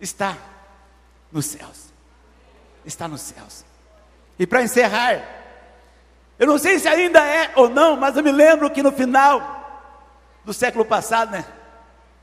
está 0.00 0.36
nos 1.30 1.46
céus. 1.46 1.92
Está 2.84 3.08
nos 3.08 3.20
céus. 3.20 3.64
E 4.38 4.46
para 4.46 4.62
encerrar, 4.62 5.22
eu 6.38 6.46
não 6.46 6.58
sei 6.58 6.78
se 6.78 6.88
ainda 6.88 7.24
é 7.24 7.52
ou 7.56 7.68
não, 7.68 7.96
mas 7.96 8.16
eu 8.16 8.22
me 8.22 8.32
lembro 8.32 8.70
que 8.70 8.82
no 8.82 8.92
final 8.92 9.56
do 10.44 10.52
século 10.52 10.84
passado, 10.84 11.30
né? 11.30 11.44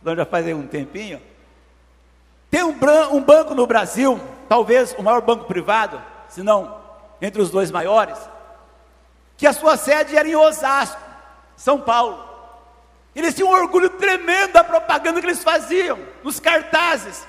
Já 0.05 0.26
faz 0.26 0.45
um 0.47 0.67
tempinho. 0.67 1.21
Tem 2.49 2.63
um, 2.63 2.76
um 3.11 3.21
banco 3.21 3.55
no 3.55 3.65
Brasil, 3.65 4.19
talvez 4.47 4.93
o 4.97 5.01
maior 5.01 5.21
banco 5.21 5.45
privado, 5.45 6.01
se 6.30 6.43
não 6.43 6.82
entre 7.21 7.41
os 7.41 7.49
dois 7.49 7.71
maiores, 7.71 8.17
que 9.38 9.47
a 9.47 9.53
sua 9.53 9.78
sede 9.78 10.15
era 10.15 10.28
em 10.28 10.36
Osasco, 10.36 11.01
São 11.55 11.80
Paulo. 11.80 12.24
Eles 13.15 13.34
tinham 13.34 13.49
um 13.49 13.53
orgulho 13.53 13.89
tremendo 13.91 14.53
da 14.53 14.63
propaganda 14.63 15.19
que 15.19 15.26
eles 15.26 15.43
faziam, 15.43 15.99
nos 16.24 16.39
cartazes. 16.39 17.26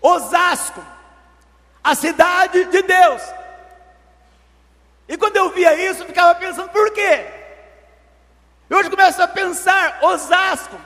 Osasco, 0.00 0.84
a 1.82 1.94
cidade 1.94 2.64
de 2.66 2.82
Deus. 2.82 3.22
E 5.08 5.16
quando 5.16 5.36
eu 5.36 5.50
via 5.50 5.74
isso, 5.90 6.02
eu 6.02 6.06
ficava 6.06 6.34
pensando, 6.34 6.68
por 6.68 6.92
quê? 6.92 7.26
E 8.68 8.74
hoje 8.74 8.90
começo 8.90 9.22
a 9.22 9.28
pensar, 9.28 9.98
Osasco 10.02 10.78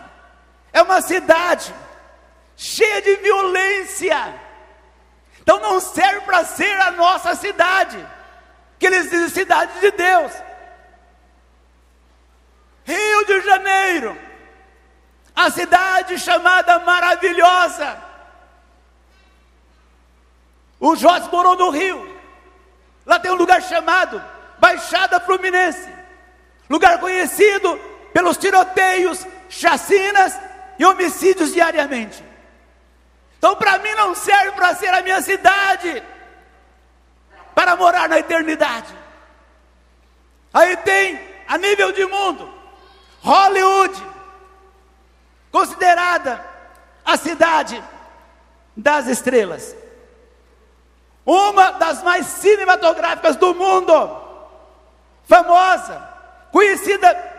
é 0.73 0.81
uma 0.81 1.01
cidade 1.01 1.75
cheia 2.57 3.03
de 3.03 3.17
violência. 3.17 4.41
Então 5.41 5.59
não 5.59 5.81
serve 5.81 6.21
para 6.21 6.45
ser 6.45 6.81
a 6.81 6.93
nossa 6.93 7.35
cidade, 7.35 8.07
que 8.79 8.87
eles 8.87 9.11
dizem 9.11 9.29
cidade 9.29 9.81
de 9.81 9.91
Deus. 9.91 10.33
Rio 12.85 13.27
de 13.27 13.41
Janeiro, 13.43 14.19
a 15.35 15.51
cidade 15.51 16.19
chamada 16.19 16.79
maravilhosa. 16.81 18.12
O 20.83 20.97
Jorge 20.97 21.29
morou 21.31 21.55
no 21.55 21.71
Rio. 21.71 22.13
Lá 23.07 23.17
tem 23.21 23.31
um 23.31 23.37
lugar 23.37 23.63
chamado 23.63 24.21
Baixada 24.59 25.21
Fluminense. 25.21 25.89
Lugar 26.69 26.99
conhecido 26.99 27.79
pelos 28.13 28.37
tiroteios, 28.37 29.25
chacinas 29.49 30.37
e 30.81 30.85
homicídios 30.85 31.53
diariamente. 31.53 32.25
Então, 33.39 33.55
para 33.55 33.79
mim, 33.79 33.95
não 33.95 34.13
serve 34.13 34.51
para 34.57 34.75
ser 34.75 34.89
a 34.89 35.03
minha 35.03 35.23
cidade, 35.23 36.03
para 37.55 37.77
morar 37.77 38.09
na 38.09 38.19
eternidade. 38.19 38.93
Aí 40.53 40.77
tem, 40.79 41.21
a 41.47 41.59
nível 41.59 41.93
de 41.93 42.05
mundo, 42.07 42.53
Hollywood, 43.21 44.03
considerada 45.53 46.45
a 47.05 47.17
cidade 47.17 47.81
das 48.77 49.07
estrelas, 49.07 49.77
uma 51.25 51.73
das 51.73 52.03
mais 52.03 52.27
cinematográficas 52.27 53.37
do 53.37 53.55
mundo, 53.55 54.21
famosa, 55.25 56.03
conhecida 56.51 57.31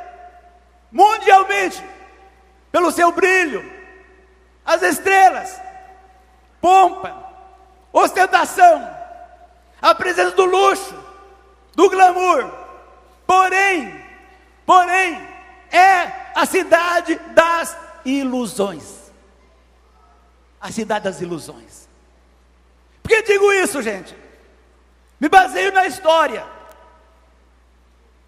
mundialmente 0.91 1.83
pelo 2.71 2.91
seu 2.91 3.11
brilho, 3.11 3.71
as 4.65 4.81
estrelas, 4.81 5.59
pompa, 6.61 7.13
ostentação, 7.91 8.89
a 9.81 9.93
presença 9.93 10.31
do 10.31 10.45
luxo, 10.45 10.95
do 11.75 11.89
glamour. 11.89 12.49
Porém, 13.27 14.05
porém, 14.65 15.15
é 15.71 16.31
a 16.35 16.45
cidade 16.45 17.15
das 17.33 17.75
ilusões. 18.05 19.11
A 20.61 20.71
cidade 20.71 21.03
das 21.03 21.19
ilusões. 21.19 21.82
Por 23.03 23.09
que 23.09 23.21
digo 23.21 23.51
isso, 23.51 23.81
gente? 23.81 24.15
Me 25.19 25.27
baseio 25.27 25.71
na 25.73 25.85
história. 25.85 26.45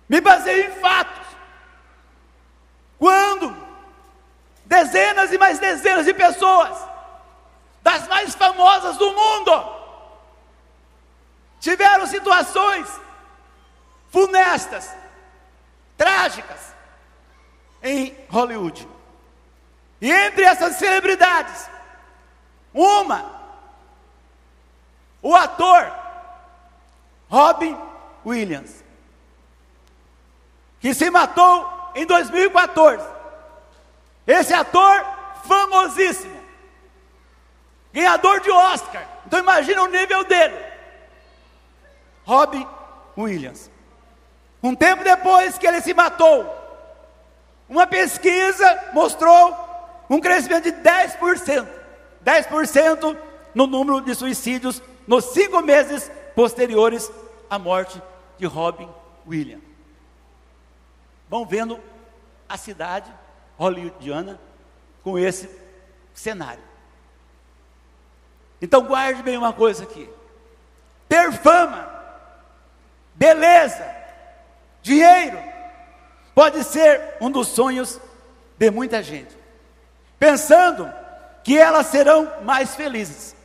Me 0.08 0.22
baseio 0.22 0.70
em 0.70 0.80
fatos. 0.80 1.26
Quando 3.00 3.56
dezenas 4.66 5.32
e 5.32 5.38
mais 5.38 5.58
dezenas 5.60 6.06
de 6.06 6.14
pessoas, 6.14 6.78
das 7.82 8.08
mais 8.08 8.36
famosas 8.36 8.98
do 8.98 9.12
mundo, 9.12 9.76
tiveram 11.60 12.06
situações 12.06 12.88
funestas, 14.12 14.96
trágicas, 15.98 16.74
em 17.82 18.16
Hollywood. 18.30 18.88
E 20.02 20.12
entre 20.12 20.44
essas 20.44 20.76
celebridades, 20.76 21.70
uma, 22.74 23.35
o 25.26 25.36
ator 25.36 25.92
Robin 27.28 27.76
Williams, 28.24 28.84
que 30.80 30.94
se 30.94 31.10
matou 31.10 31.68
em 31.96 32.06
2014. 32.06 33.04
Esse 34.28 34.54
ator 34.54 35.04
famosíssimo, 35.48 36.40
ganhador 37.92 38.40
de 38.40 38.52
Oscar. 38.52 39.04
Então 39.26 39.40
imagina 39.40 39.82
o 39.82 39.88
nível 39.88 40.24
dele. 40.26 40.64
Robin 42.24 42.68
Williams. 43.18 43.72
Um 44.62 44.76
tempo 44.76 45.04
depois 45.04 45.58
que 45.58 45.66
ele 45.66 45.82
se 45.82 45.96
matou, 45.96 46.56
uma 47.68 47.88
pesquisa 47.88 48.92
mostrou 48.94 49.58
um 50.08 50.22
crescimento 50.22 50.66
de 50.66 50.72
10%. 50.72 51.68
10% 52.24 53.18
no 53.56 53.66
número 53.66 54.02
de 54.02 54.14
suicídios 54.14 54.84
nos 55.08 55.26
cinco 55.26 55.62
meses 55.62 56.12
posteriores 56.36 57.12
à 57.50 57.58
morte 57.58 58.02
de 58.38 58.46
Robin 58.46 58.90
Williams. 59.28 59.64
Vão 61.30 61.46
vendo 61.46 61.80
a 62.48 62.58
cidade 62.58 63.12
hollywoodiana 63.58 64.40
com 65.04 65.18
esse 65.18 65.50
cenário. 66.14 66.64
Então 68.62 68.84
guarde 68.84 69.22
bem 69.24 69.38
uma 69.38 69.54
coisa 69.54 69.84
aqui: 69.84 70.10
ter 71.08 71.32
fama, 71.34 71.88
beleza, 73.14 73.86
dinheiro, 74.82 75.38
pode 76.34 76.64
ser 76.64 77.16
um 77.22 77.30
dos 77.30 77.48
sonhos 77.48 78.00
de 78.58 78.72
muita 78.72 79.04
gente, 79.04 79.36
pensando 80.18 80.92
que 81.44 81.58
elas 81.58 81.88
serão 81.88 82.32
mais 82.44 82.76
felizes. 82.76 83.36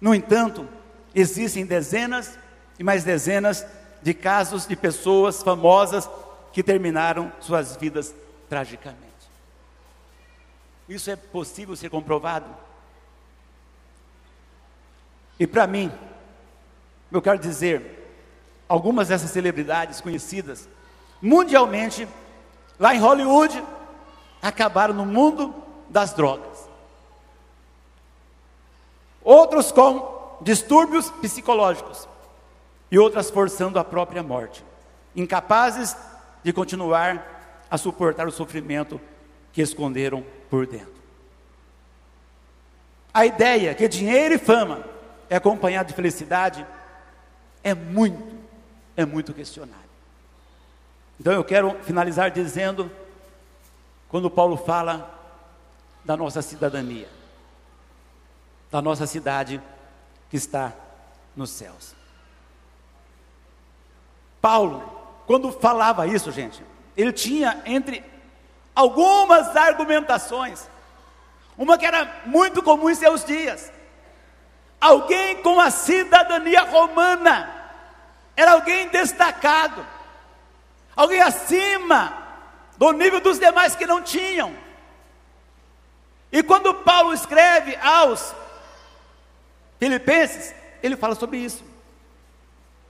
No 0.00 0.14
entanto, 0.14 0.68
existem 1.14 1.66
dezenas 1.66 2.38
e 2.78 2.84
mais 2.84 3.04
dezenas 3.04 3.66
de 4.02 4.14
casos 4.14 4.66
de 4.66 4.74
pessoas 4.74 5.42
famosas 5.42 6.08
que 6.52 6.62
terminaram 6.62 7.32
suas 7.40 7.76
vidas 7.76 8.14
tragicamente. 8.48 9.12
Isso 10.88 11.10
é 11.10 11.16
possível 11.16 11.74
ser 11.76 11.88
comprovado? 11.88 12.46
E 15.38 15.46
para 15.46 15.66
mim, 15.66 15.90
eu 17.10 17.22
quero 17.22 17.38
dizer, 17.38 18.14
algumas 18.68 19.08
dessas 19.08 19.30
celebridades 19.30 20.00
conhecidas 20.00 20.68
mundialmente, 21.20 22.08
lá 22.78 22.94
em 22.94 22.98
Hollywood, 22.98 23.62
acabaram 24.42 24.92
no 24.92 25.06
mundo 25.06 25.54
das 25.88 26.12
drogas. 26.12 26.68
Outros 29.22 29.70
com 29.70 30.21
distúrbios 30.42 31.10
psicológicos 31.10 32.08
e 32.90 32.98
outras 32.98 33.30
forçando 33.30 33.78
a 33.78 33.84
própria 33.84 34.22
morte, 34.22 34.64
incapazes 35.14 35.96
de 36.42 36.52
continuar 36.52 37.64
a 37.70 37.78
suportar 37.78 38.26
o 38.26 38.32
sofrimento 38.32 39.00
que 39.52 39.62
esconderam 39.62 40.24
por 40.50 40.66
dentro. 40.66 40.92
A 43.14 43.24
ideia 43.26 43.74
que 43.74 43.88
dinheiro 43.88 44.34
e 44.34 44.38
fama 44.38 44.84
é 45.28 45.36
acompanhado 45.36 45.88
de 45.88 45.94
felicidade 45.94 46.66
é 47.62 47.74
muito, 47.74 48.36
é 48.96 49.04
muito 49.04 49.32
questionável. 49.32 49.80
Então 51.20 51.32
eu 51.32 51.44
quero 51.44 51.76
finalizar 51.82 52.30
dizendo, 52.30 52.90
quando 54.08 54.30
Paulo 54.30 54.56
fala 54.56 55.18
da 56.04 56.16
nossa 56.16 56.42
cidadania, 56.42 57.08
da 58.70 58.82
nossa 58.82 59.06
cidade 59.06 59.62
que 60.32 60.38
está 60.38 60.72
nos 61.36 61.50
céus. 61.50 61.94
Paulo, 64.40 64.82
quando 65.26 65.52
falava 65.52 66.06
isso, 66.06 66.32
gente, 66.32 66.64
ele 66.96 67.12
tinha 67.12 67.60
entre 67.66 68.02
algumas 68.74 69.54
argumentações. 69.54 70.66
Uma 71.54 71.76
que 71.76 71.84
era 71.84 72.22
muito 72.24 72.62
comum 72.62 72.88
em 72.88 72.94
seus 72.94 73.22
dias. 73.26 73.70
Alguém 74.80 75.42
com 75.42 75.60
a 75.60 75.70
cidadania 75.70 76.62
romana 76.62 77.54
era 78.34 78.52
alguém 78.52 78.88
destacado, 78.88 79.86
alguém 80.96 81.20
acima 81.20 82.16
do 82.78 82.90
nível 82.92 83.20
dos 83.20 83.38
demais 83.38 83.76
que 83.76 83.86
não 83.86 84.00
tinham. 84.00 84.56
E 86.32 86.42
quando 86.42 86.72
Paulo 86.72 87.12
escreve 87.12 87.76
aos 87.76 88.34
Filipenses, 89.82 90.54
ele 90.82 90.96
fala 90.96 91.14
sobre 91.14 91.38
isso. 91.38 91.64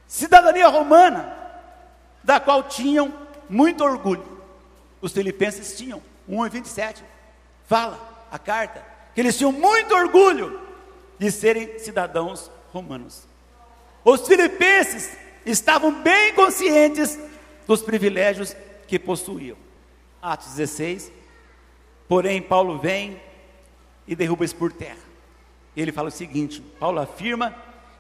Cidadania 0.07 0.69
romana, 0.69 1.35
da 2.23 2.39
qual 2.39 2.65
tinham 2.65 3.13
muito 3.49 3.83
orgulho 3.83 4.33
os 5.03 5.13
filipenses 5.13 5.77
tinham, 5.77 6.01
1 6.29 6.47
e 6.47 6.49
27, 6.49 7.05
fala 7.67 8.29
a 8.31 8.39
carta, 8.39 8.87
que 9.15 9.21
eles 9.21 9.37
tinham 9.37 9.51
muito 9.51 9.93
orgulho 9.93 10.61
de 11.19 11.31
serem 11.31 11.77
cidadãos 11.81 12.51
romanos. 12.73 13.25
Os 14.05 14.27
filipenses 14.27 15.17
estavam 15.45 16.03
bem 16.03 16.33
conscientes 16.35 17.19
dos 17.67 17.83
privilégios 17.83 18.57
que 18.87 18.99
possuíam. 18.99 19.57
Atos 20.21 20.55
16, 20.55 21.11
porém 22.07 22.41
Paulo 22.41 22.79
vem 22.79 23.21
e 24.07 24.15
derruba 24.15 24.45
isso 24.45 24.55
por 24.55 24.73
terra. 24.73 25.12
Ele 25.77 25.93
fala 25.93 26.09
o 26.09 26.13
seguinte: 26.13 26.61
Paulo 26.79 27.01
afirma 27.01 27.55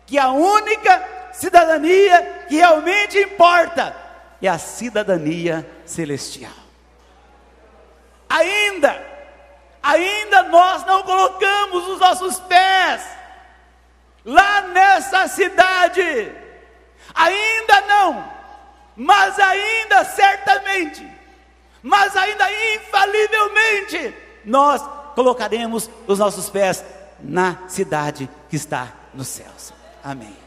que 0.06 0.18
a 0.18 0.30
única 0.30 1.30
cidadania 1.32 2.44
que 2.48 2.56
realmente 2.56 3.18
importa 3.18 3.96
é 4.40 4.48
a 4.48 4.58
cidadania 4.58 5.68
celestial. 5.86 6.52
Ainda, 8.28 9.02
ainda 9.82 10.42
nós 10.44 10.84
não 10.84 11.02
colocamos 11.02 11.88
os 11.88 11.98
nossos 11.98 12.40
pés 12.40 13.06
lá 14.24 14.62
nessa 14.62 15.28
cidade, 15.28 16.32
ainda 17.14 17.80
não, 17.82 18.32
mas 18.96 19.38
ainda 19.38 20.04
certamente, 20.04 21.06
mas 21.82 22.16
ainda 22.16 22.46
infalivelmente, 22.74 24.14
nós 24.44 24.82
colocaremos 25.14 25.90
os 26.06 26.18
nossos 26.18 26.48
pés 26.48 26.84
na 27.22 27.58
cidade 27.68 28.28
que 28.48 28.56
está 28.56 28.92
nos 29.14 29.28
céus. 29.28 29.72
Amém. 30.02 30.42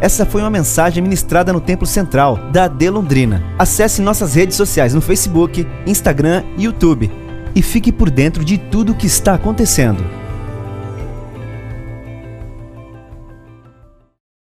Essa 0.00 0.24
foi 0.24 0.40
uma 0.40 0.48
mensagem 0.48 1.02
ministrada 1.02 1.52
no 1.52 1.60
Templo 1.60 1.86
Central 1.86 2.50
da 2.50 2.64
AD 2.64 2.88
Londrina. 2.88 3.42
Acesse 3.58 4.00
nossas 4.00 4.34
redes 4.34 4.56
sociais 4.56 4.94
no 4.94 5.00
Facebook, 5.02 5.66
Instagram 5.86 6.42
e 6.56 6.64
YouTube 6.64 7.10
e 7.54 7.62
fique 7.62 7.92
por 7.92 8.10
dentro 8.10 8.42
de 8.42 8.56
tudo 8.56 8.92
o 8.92 8.96
que 8.96 9.06
está 9.06 9.34
acontecendo. 9.34 10.19